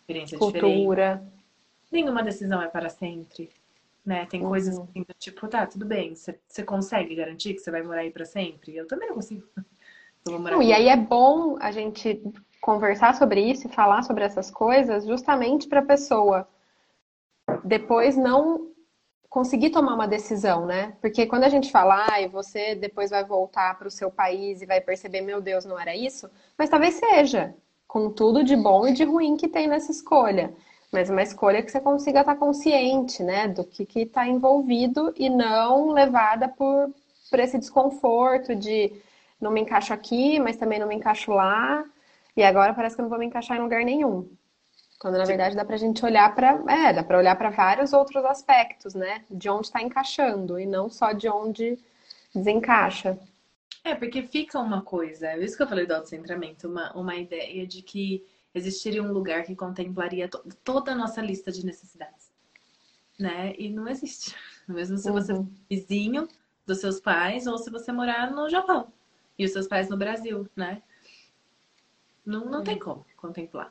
[0.00, 1.14] Experiência cultura.
[1.14, 1.44] Diferente.
[1.92, 3.50] Nenhuma decisão é para sempre.
[4.04, 4.26] Né?
[4.26, 4.48] Tem uhum.
[4.48, 8.26] coisas assim, tipo, tá, tudo bem, você consegue garantir que você vai morar aí para
[8.26, 8.76] sempre?
[8.76, 9.46] Eu também não consigo.
[10.26, 12.18] Não, e aí é bom a gente
[12.58, 16.48] conversar sobre isso e falar sobre essas coisas justamente para a pessoa
[17.62, 18.73] depois não
[19.34, 20.92] conseguir tomar uma decisão, né?
[21.00, 24.62] Porque quando a gente fala, ah, e você depois vai voltar para o seu país
[24.62, 27.52] e vai perceber, meu Deus, não era isso, mas talvez seja,
[27.88, 30.54] com tudo de bom e de ruim que tem nessa escolha.
[30.92, 35.90] Mas uma escolha que você consiga estar consciente, né, do que está envolvido e não
[35.90, 36.94] levada por,
[37.28, 38.92] por esse desconforto de
[39.40, 41.84] não me encaixo aqui, mas também não me encaixo lá.
[42.36, 44.28] E agora parece que eu não vou me encaixar em lugar nenhum.
[44.98, 48.24] Quando na verdade dá pra gente olhar para, é, dá para olhar para vários outros
[48.24, 49.24] aspectos, né?
[49.30, 51.78] De onde está encaixando e não só de onde
[52.34, 53.18] desencaixa.
[53.84, 57.66] É, porque fica uma coisa, é isso que eu falei do autocentramento, uma, uma ideia
[57.66, 58.24] de que
[58.54, 62.32] existiria um lugar que contemplaria to toda a nossa lista de necessidades,
[63.18, 63.54] né?
[63.58, 64.34] E não existe.
[64.66, 65.52] Mesmo se você uhum.
[65.68, 66.26] vizinho
[66.66, 68.90] dos seus pais ou se você morar no Japão
[69.38, 70.82] e os seus pais no Brasil, né?
[72.24, 73.70] Não, não tem como contemplar.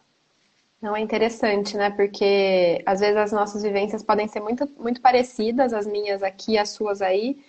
[0.84, 1.90] Não é interessante, né?
[1.92, 6.72] Porque às vezes as nossas vivências podem ser muito, muito parecidas, as minhas aqui, as
[6.72, 7.42] suas aí,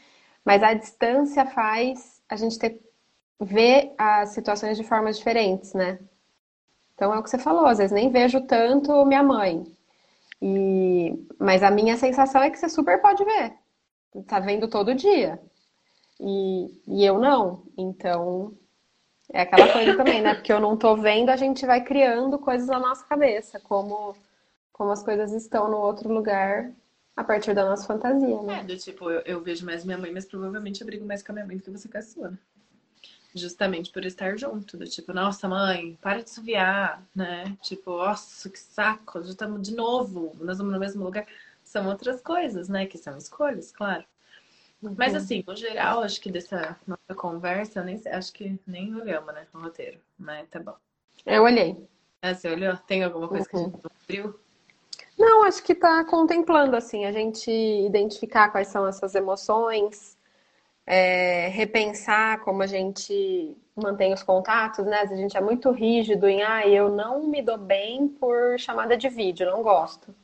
[0.45, 2.81] mas a distância faz a gente ter
[3.41, 5.99] ver as situações de formas diferentes, né?
[6.95, 9.65] Então é o que você falou, às vezes nem vejo tanto minha mãe.
[10.43, 13.55] E mas a minha sensação é que você super pode ver.
[14.29, 15.41] Tá vendo todo dia.
[16.21, 17.65] E, e eu não.
[17.79, 18.55] Então
[19.33, 20.35] é aquela coisa também, né?
[20.35, 24.15] Porque eu não tô vendo, a gente vai criando coisas na nossa cabeça, como,
[24.73, 26.71] como as coisas estão no outro lugar
[27.17, 28.61] a partir da nossa fantasia, né?
[28.61, 31.33] É, do tipo, eu, eu vejo mais minha mãe, mas provavelmente eu brigo mais com
[31.33, 32.31] a minha mãe do que você com a sua.
[32.31, 32.39] Né?
[33.35, 37.57] Justamente por estar junto, do tipo, nossa mãe, para de suviar, né?
[37.63, 41.27] Tipo, nossa, que saco, já estamos de novo, nós vamos no mesmo lugar.
[41.65, 42.87] São outras coisas, né?
[42.87, 44.05] Que são escolhas, claro.
[44.97, 45.19] Mas uhum.
[45.19, 49.47] assim, no geral, acho que dessa nossa conversa, eu nem acho que nem olhamos, né,
[49.53, 49.99] no roteiro.
[50.19, 50.77] Mas tá bom.
[51.25, 51.77] Eu olhei.
[52.23, 52.77] Ah, você olhou?
[52.87, 53.51] Tem alguma coisa uhum.
[53.51, 54.41] que a gente não viu?
[55.19, 60.19] Não, acho que tá contemplando, assim, a gente identificar quais são essas emoções,
[60.87, 65.01] é, repensar como a gente mantém os contatos, né?
[65.01, 69.09] A gente é muito rígido em, ah, eu não me dou bem por chamada de
[69.09, 70.15] vídeo, não gosto.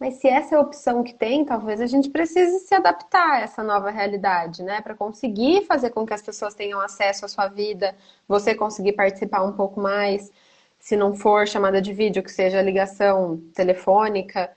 [0.00, 3.40] Mas se essa é a opção que tem, talvez a gente precise se adaptar a
[3.40, 4.80] essa nova realidade, né?
[4.80, 7.94] Para conseguir fazer com que as pessoas tenham acesso à sua vida,
[8.26, 10.32] você conseguir participar um pouco mais.
[10.78, 14.50] Se não for chamada de vídeo, que seja ligação telefônica,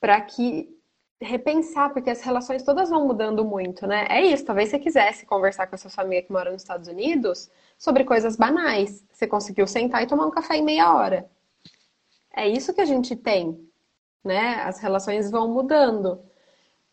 [0.00, 0.70] para que
[1.20, 4.06] repensar, porque as relações todas vão mudando muito, né?
[4.10, 7.50] É isso, talvez você quisesse conversar com a sua família que mora nos Estados Unidos
[7.78, 9.04] sobre coisas banais.
[9.12, 11.30] Você conseguiu sentar e tomar um café em meia hora.
[12.34, 13.73] É isso que a gente tem
[14.24, 14.62] né?
[14.62, 16.20] As relações vão mudando.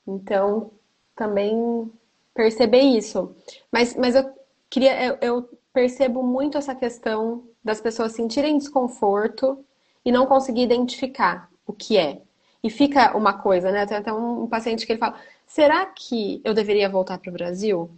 [0.06, 0.72] Então,
[1.16, 1.92] também
[2.34, 3.36] perceber isso.
[3.72, 4.30] Mas, mas eu
[4.70, 9.64] queria, eu, eu percebo muito essa questão das pessoas sentirem desconforto
[10.04, 12.22] e não conseguir identificar o que é.
[12.64, 13.86] E fica uma coisa, né?
[13.86, 17.90] Tem até um paciente que ele fala: será que eu deveria voltar para o Brasil?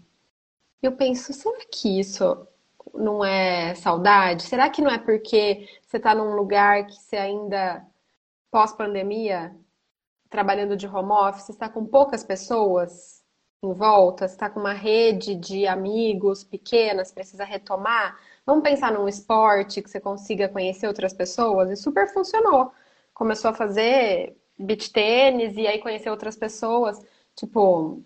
[0.81, 2.47] Eu penso, será que isso
[2.93, 4.43] não é saudade?
[4.43, 7.85] Será que não é porque você está num lugar que você ainda,
[8.53, 9.55] pós-pandemia,
[10.29, 13.23] trabalhando de home office, está com poucas pessoas
[13.63, 18.15] em volta, está com uma rede de amigos pequenas, precisa retomar?
[18.45, 21.71] Vamos pensar num esporte que você consiga conhecer outras pessoas?
[21.71, 22.71] E super funcionou.
[23.11, 26.99] Começou a fazer beach tênis e aí conhecer outras pessoas.
[27.35, 28.03] Tipo,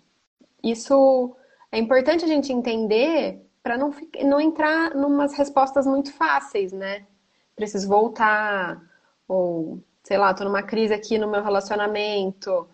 [0.64, 1.36] isso
[1.70, 3.92] é importante a gente entender para não,
[4.24, 7.06] não entrar numas respostas muito fáceis, né?
[7.54, 8.80] Preciso voltar,
[9.26, 12.66] ou sei lá, tô numa crise aqui no meu relacionamento.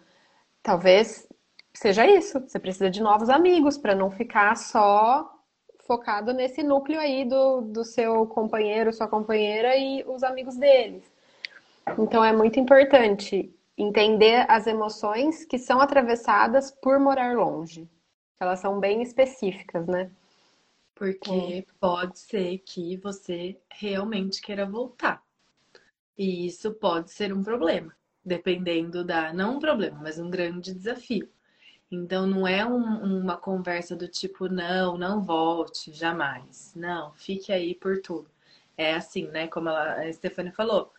[0.63, 1.29] Talvez
[1.75, 2.39] seja isso.
[2.39, 5.29] Você precisa de novos amigos para não ficar só
[5.85, 11.13] focado nesse núcleo aí do, do seu companheiro, sua companheira e os amigos deles.
[11.99, 17.91] Então é muito importante entender as emoções que são atravessadas por morar longe.
[18.39, 20.09] Elas são bem específicas, né?
[20.95, 25.21] Porque pode ser que você realmente queira voltar.
[26.17, 27.95] E isso pode ser um problema,
[28.25, 29.33] dependendo da.
[29.33, 31.29] Não um problema, mas um grande desafio.
[31.91, 36.73] Então não é um, uma conversa do tipo, não, não volte, jamais.
[36.75, 38.29] Não, fique aí por tudo.
[38.77, 39.49] É assim, né?
[39.49, 40.93] Como ela, a Stefania falou,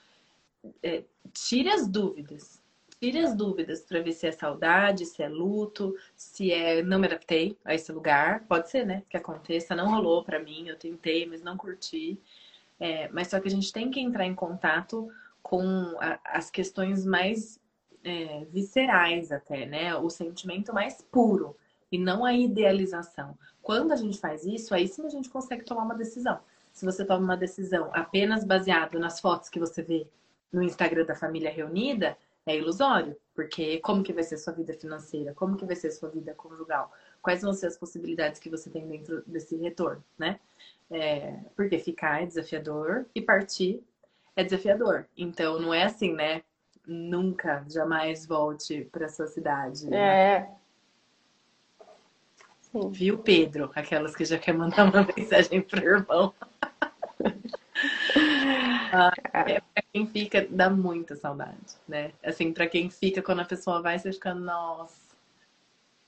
[0.83, 1.03] é,
[1.33, 2.61] tire as dúvidas
[2.99, 7.07] tire as dúvidas para ver se é saudade, se é luto, se é não me
[7.07, 8.45] adaptei a esse lugar.
[8.47, 9.03] Pode ser, né?
[9.09, 12.19] Que aconteça, não rolou para mim, eu tentei, mas não curti.
[12.79, 15.09] É, mas só que a gente tem que entrar em contato
[15.41, 17.59] com a, as questões mais
[18.03, 19.95] é, viscerais até, né?
[19.95, 21.55] O sentimento mais puro
[21.91, 23.37] e não a idealização.
[23.61, 26.39] Quando a gente faz isso, aí sim a gente consegue tomar uma decisão.
[26.71, 30.07] Se você toma uma decisão apenas baseado nas fotos que você vê
[30.51, 35.33] no Instagram da família reunida, é ilusório, porque como que vai ser sua vida financeira?
[35.33, 36.91] Como que vai ser sua vida conjugal?
[37.25, 40.39] Quais vão ser as possibilidades que você tem dentro desse retorno, né?
[40.91, 43.81] É, porque ficar é desafiador e partir
[44.35, 45.07] é desafiador.
[45.17, 46.43] Então não é assim, né?
[46.85, 49.89] Nunca, jamais volte para sua cidade.
[49.89, 49.97] Né?
[49.97, 50.39] É.
[50.41, 50.55] Né?
[52.61, 52.91] Sim.
[52.91, 53.71] Viu, Pedro?
[53.73, 56.31] Aquelas que já quer mandar uma mensagem pro irmão.
[58.91, 62.13] Ah, é, pra quem fica, dá muita saudade, né?
[62.23, 65.04] Assim, pra quem fica, quando a pessoa vai, você fica, nossa,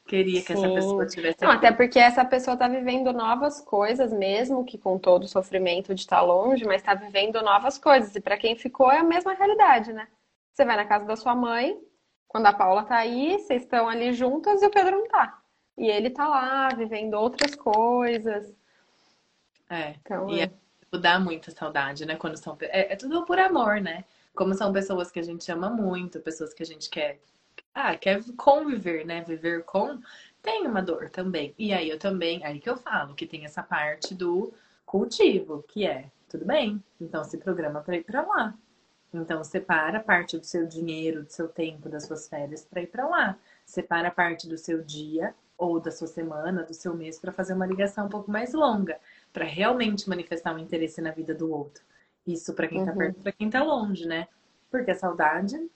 [0.07, 0.65] queria que Sim.
[0.65, 1.37] essa pessoa tivesse.
[1.41, 5.93] Não, até porque essa pessoa tá vivendo novas coisas, mesmo que com todo o sofrimento
[5.93, 8.15] de estar longe, mas tá vivendo novas coisas.
[8.15, 10.07] E para quem ficou, é a mesma realidade, né?
[10.53, 11.79] Você vai na casa da sua mãe,
[12.27, 15.39] quando a Paula tá aí, vocês estão ali juntas e o Pedro não tá.
[15.77, 18.51] E ele tá lá, vivendo outras coisas.
[19.69, 19.95] É.
[20.01, 20.43] Então, e é.
[20.45, 20.51] é
[20.87, 22.15] Tipo, dá muita saudade, né?
[22.15, 22.57] Quando são.
[22.61, 24.05] É, é, tudo por amor, né?
[24.33, 27.19] Como são pessoas que a gente ama muito, pessoas que a gente quer.
[27.79, 29.23] Ah, quer conviver, né?
[29.23, 30.01] Viver com.
[30.41, 31.53] Tem uma dor também.
[31.59, 32.43] E aí eu também.
[32.43, 34.51] Aí que eu falo que tem essa parte do
[34.83, 36.83] cultivo, que é tudo bem.
[36.99, 38.55] Então se programa para ir para lá.
[39.13, 43.07] Então separa parte do seu dinheiro, do seu tempo, das suas férias para ir para
[43.07, 43.37] lá.
[43.63, 47.67] Separa parte do seu dia ou da sua semana, do seu mês para fazer uma
[47.67, 48.99] ligação um pouco mais longa
[49.31, 51.83] para realmente manifestar um interesse na vida do outro.
[52.25, 52.97] Isso para quem tá uhum.
[52.97, 54.27] perto, para quem tá longe, né?
[54.71, 55.69] Porque a saudade,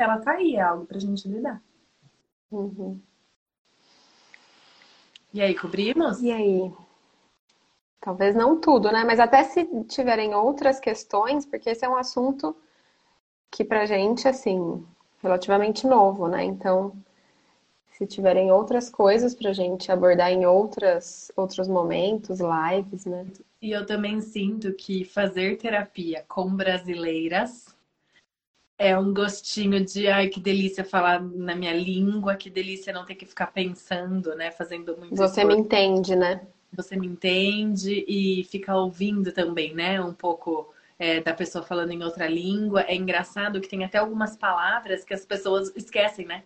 [0.00, 1.62] ela tá aí, é algo pra gente lidar.
[2.50, 3.00] Uhum.
[5.32, 6.22] E aí, cobrimos?
[6.22, 6.72] E aí?
[8.00, 9.02] Talvez não tudo, né?
[9.02, 12.54] Mas até se tiverem outras questões, porque esse é um assunto
[13.50, 14.86] que pra gente, assim,
[15.22, 16.44] relativamente novo, né?
[16.44, 16.92] Então,
[17.92, 23.26] se tiverem outras coisas para a gente abordar em outras, outros momentos, lives, né?
[23.62, 27.73] E eu também sinto que fazer terapia com brasileiras
[28.78, 33.14] é um gostinho de ai que delícia falar na minha língua, que delícia não ter
[33.14, 34.50] que ficar pensando, né?
[34.50, 35.14] Fazendo muito.
[35.16, 35.46] Você esforço.
[35.46, 36.40] me entende, né?
[36.72, 40.00] Você me entende e fica ouvindo também, né?
[40.00, 42.82] Um pouco é, da pessoa falando em outra língua.
[42.82, 46.42] É engraçado que tem até algumas palavras que as pessoas esquecem, né?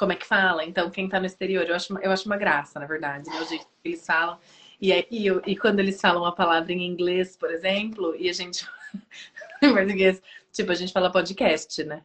[0.00, 0.64] como é que fala.
[0.64, 3.38] Então, quem tá no exterior, eu acho, eu acho uma graça, na verdade, né?
[3.38, 4.38] o jeito que eles falam.
[4.80, 8.66] E, e, e quando eles falam uma palavra em inglês, por exemplo, e a gente,
[9.62, 10.22] em português,
[10.52, 12.02] tipo, a gente fala podcast, né?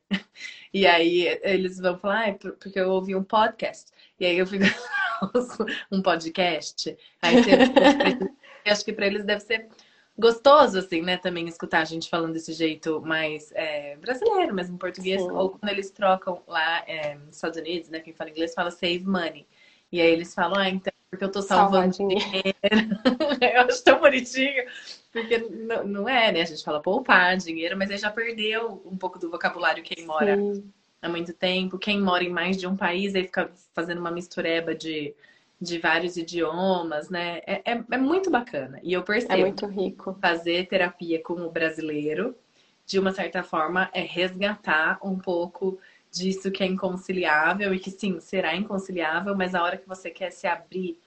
[0.74, 3.92] E aí eles vão falar, ah, porque eu ouvi um podcast.
[4.20, 4.66] E aí eu fico,
[5.92, 6.98] um podcast.
[7.22, 7.36] Aí
[8.66, 9.70] eu acho que para eles deve ser
[10.18, 14.78] gostoso, assim, né, também escutar a gente falando desse jeito mais é, brasileiro, mesmo em
[14.78, 15.32] português, Sim.
[15.32, 19.06] ou quando eles trocam lá é, nos Estados Unidos, né, quem fala inglês fala save
[19.06, 19.46] money.
[19.92, 22.22] E aí eles falam, ah, então, porque eu tô salvando dinheiro.
[23.42, 24.66] eu acho tão bonitinho.
[25.12, 26.42] Porque não, não é, né?
[26.42, 30.36] A gente fala poupar dinheiro, mas aí já perdeu um pouco do vocabulário quem mora
[30.36, 30.72] Sim.
[31.02, 31.78] há muito tempo.
[31.78, 35.16] Quem mora em mais de um país, aí fica fazendo uma mistureba de,
[35.60, 37.40] de vários idiomas, né?
[37.48, 38.80] É, é, é muito bacana.
[38.84, 40.18] E eu É percebo muito rico.
[40.22, 42.36] fazer terapia com o brasileiro,
[42.86, 45.80] de uma certa forma, é resgatar um pouco
[46.12, 50.32] disso que é inconciliável e que sim, será inconciliável, mas a hora que você quer
[50.32, 50.98] se abrir,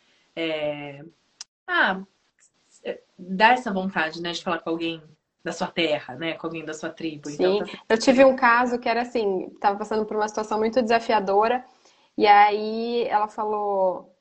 [0.40, 1.04] é...
[1.66, 2.02] ah,
[3.18, 5.02] dá essa vontade, né, de falar com alguém
[5.42, 7.28] da sua terra, né, com alguém da sua tribo.
[7.30, 7.58] Então, Sim.
[7.58, 11.64] tá- Eu tive um caso que era assim, estava passando por uma situação muito desafiadora,
[12.16, 14.14] e aí ela falou: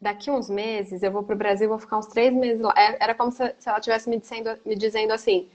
[0.00, 2.74] daqui uns meses eu vou pro Brasil, vou ficar uns três meses lá.
[2.76, 5.48] É- Era como se, se ela estivesse me dizendo, me dizendo assim: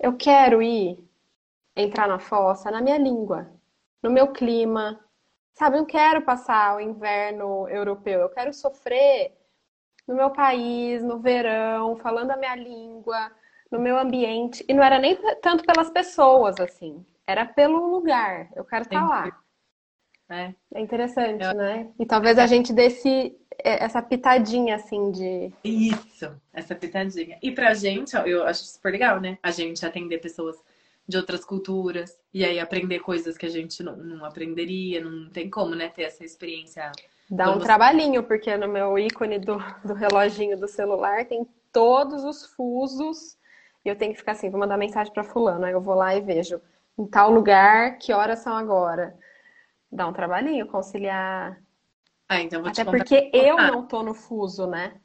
[0.00, 0.98] eu quero ir
[1.76, 3.48] entrar na fossa na minha língua,
[4.02, 5.00] no meu clima.
[5.58, 9.32] Sabe, eu não quero passar o inverno europeu, eu quero sofrer
[10.06, 13.32] no meu país, no verão, falando a minha língua,
[13.70, 14.64] no meu ambiente.
[14.68, 18.48] E não era nem tanto pelas pessoas, assim, era pelo lugar.
[18.54, 19.36] Eu quero estar lá.
[20.28, 20.54] né?
[20.74, 21.90] É interessante, Eu- né?
[21.98, 25.52] E talvez a gente desse é, essa pitadinha, assim, de.
[25.64, 27.36] Isso, essa pitadinha.
[27.42, 29.38] E pra gente, eu acho super legal, né?
[29.42, 30.56] A gente atender pessoas
[31.08, 35.48] de outras culturas e aí aprender coisas que a gente não, não aprenderia, não tem
[35.48, 35.88] como, né?
[35.88, 36.92] Ter essa experiência.
[37.30, 42.24] Dá um você- trabalhinho, porque no meu ícone do, do reloginho do celular tem todos
[42.24, 43.36] os fusos.
[43.84, 45.64] E eu tenho que ficar assim, vou mandar mensagem para fulano.
[45.64, 46.60] Aí eu vou lá e vejo
[46.98, 49.16] em tal lugar, que horas são agora.
[49.90, 51.60] Dá um trabalhinho conciliar.
[52.28, 53.04] Ah, então vou te Até contar.
[53.04, 55.00] porque eu não tô no fuso, né?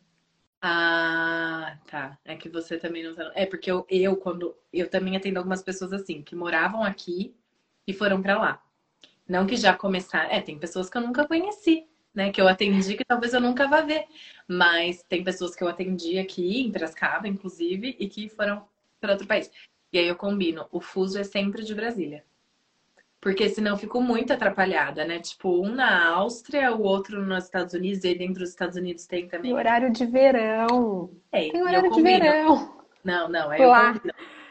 [0.66, 2.18] Ah, tá.
[2.24, 3.32] É que você também não tá.
[3.36, 7.36] É porque eu, eu quando eu também atendo algumas pessoas assim que moravam aqui
[7.86, 8.64] e foram pra lá.
[9.28, 10.30] Não que já começaram.
[10.32, 12.32] É, tem pessoas que eu nunca conheci, né?
[12.32, 14.08] Que eu atendi que talvez eu nunca vá ver.
[14.48, 18.68] Mas tem pessoas que eu atendi aqui em Piracicaba, inclusive, e que foram
[19.02, 19.52] para outro país.
[19.94, 20.68] E aí eu combino.
[20.72, 22.26] O fuso é sempre de Brasília.
[23.24, 25.18] Porque senão eu fico muito atrapalhada, né?
[25.18, 29.30] Tipo, um na Áustria, o outro nos Estados Unidos, e dentro dos Estados Unidos tem
[29.30, 29.54] também.
[29.54, 31.10] horário de verão.
[31.32, 32.84] É, Tem eu horário de verão.
[33.02, 33.96] Não, não, eu Lá.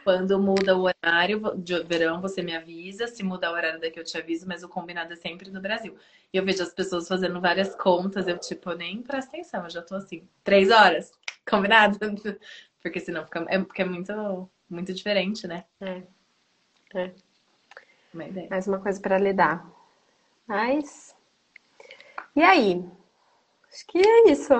[0.02, 3.06] Quando muda o horário de verão, você me avisa.
[3.06, 5.94] Se mudar o horário daqui, eu te aviso, mas o combinado é sempre do Brasil.
[6.32, 9.82] E eu vejo as pessoas fazendo várias contas, eu, tipo, nem presto atenção, eu já
[9.82, 11.12] tô assim, três horas,
[11.46, 11.98] combinado?
[12.82, 13.44] Porque senão fica.
[13.50, 15.64] É porque é muito, muito diferente, né?
[15.78, 16.02] É.
[16.94, 17.12] É.
[18.12, 18.48] Uma ideia.
[18.50, 19.66] Mais uma coisa para lidar.
[20.46, 21.14] Mas.
[22.36, 22.84] E aí?
[23.72, 24.52] Acho que é isso.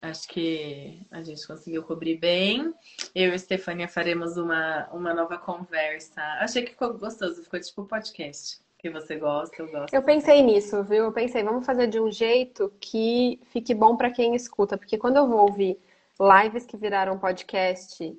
[0.00, 2.72] Acho que a gente conseguiu cobrir bem.
[3.14, 6.22] Eu e Stefania faremos uma, uma nova conversa.
[6.40, 8.60] Achei que ficou gostoso, ficou tipo podcast.
[8.78, 9.92] Que você gosta, eu gosto.
[9.92, 11.06] Eu pensei nisso, viu?
[11.06, 15.16] Eu pensei, vamos fazer de um jeito que fique bom para quem escuta, porque quando
[15.16, 15.76] eu vou ouvir
[16.20, 18.16] lives que viraram podcast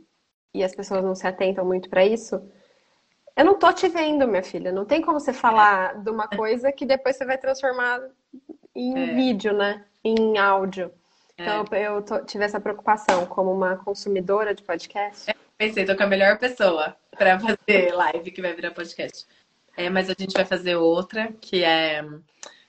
[0.54, 2.42] e as pessoas não se atentam muito para isso,
[3.40, 4.72] eu não tô te vendo, minha filha.
[4.72, 8.02] Não tem como você falar de uma coisa que depois você vai transformar
[8.76, 9.14] em É.
[9.14, 9.86] vídeo, né?
[10.04, 10.92] Em áudio.
[11.38, 15.34] Então eu tô- tive essa preocupação como uma consumidora de podcast.
[15.58, 19.26] Pensei, tô com a melhor pessoa pra fazer live que vai virar podcast.
[19.78, 22.04] É, mas a gente vai fazer outra que é,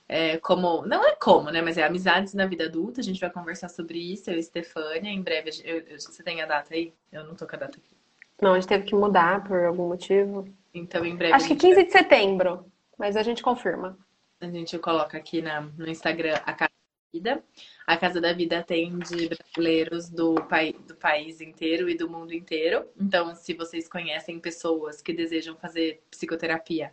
[0.07, 0.85] é como.
[0.85, 1.61] Não é como, né?
[1.61, 3.01] Mas é amizades na vida adulta.
[3.01, 5.09] A gente vai conversar sobre isso, eu e Stefânia.
[5.09, 6.93] Em breve, eu- eu- você tem a data aí?
[7.11, 8.00] Eu não tô com a data aqui.
[8.41, 10.47] Não, a gente teve que mudar por algum motivo.
[10.73, 11.33] Então, em breve.
[11.33, 12.65] Acho que gente 15 de setembro,
[12.97, 13.97] mas a gente confirma.
[14.39, 17.43] A gente coloca aqui na, no Instagram a Casa da Vida.
[17.85, 22.87] A Casa da Vida atende brasileiros do, pai, do país inteiro e do mundo inteiro.
[22.99, 26.91] Então, se vocês conhecem pessoas que desejam fazer psicoterapia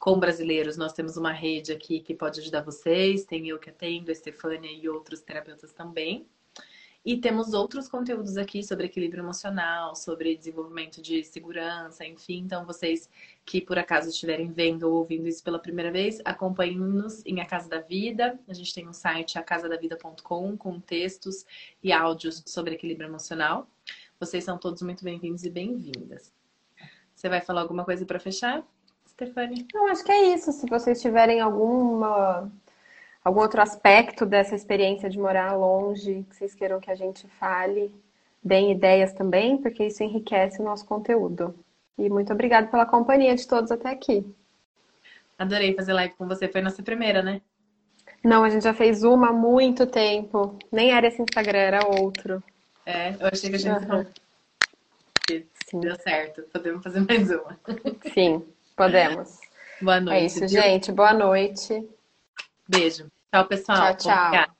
[0.00, 3.24] com brasileiros, nós temos uma rede aqui que pode ajudar vocês.
[3.24, 6.26] Tem eu que atendo, a Estefânia e outros terapeutas também.
[7.04, 12.38] E temos outros conteúdos aqui sobre equilíbrio emocional, sobre desenvolvimento de segurança, enfim.
[12.38, 13.08] Então, vocês
[13.46, 17.68] que por acaso estiverem vendo ou ouvindo isso pela primeira vez, acompanhem-nos em A Casa
[17.68, 18.38] da Vida.
[18.46, 21.46] A gente tem um site acasadavida.com com textos
[21.82, 23.66] e áudios sobre equilíbrio emocional.
[24.20, 26.32] Vocês são todos muito bem-vindos e bem-vindas.
[27.14, 28.64] Você vai falar alguma coisa para fechar,
[29.08, 29.66] Stefania?
[29.74, 30.52] Não, acho que é isso.
[30.52, 32.50] Se vocês tiverem alguma,
[33.28, 37.94] algum outro aspecto dessa experiência de morar longe, que vocês queiram que a gente fale,
[38.42, 41.54] deem ideias também, porque isso enriquece o nosso conteúdo.
[41.98, 44.24] E muito obrigada pela companhia de todos até aqui.
[45.38, 46.48] Adorei fazer live com você.
[46.48, 47.40] Foi nossa primeira, né?
[48.24, 50.58] Não, a gente já fez uma há muito tempo.
[50.72, 52.42] Nem era esse Instagram, era outro.
[52.86, 54.06] É, eu achei que a gente Aham.
[55.68, 56.42] Sim, deu certo.
[56.50, 57.60] Podemos fazer mais uma.
[58.14, 58.42] sim,
[58.74, 59.38] podemos.
[59.82, 60.18] Boa noite.
[60.18, 60.48] É isso, viu?
[60.48, 60.90] gente.
[60.90, 61.86] Boa noite.
[62.66, 63.10] Beijo.
[63.32, 63.96] Tchau, pessoal.
[63.96, 64.26] Tchau, tchau.
[64.26, 64.57] Obrigada.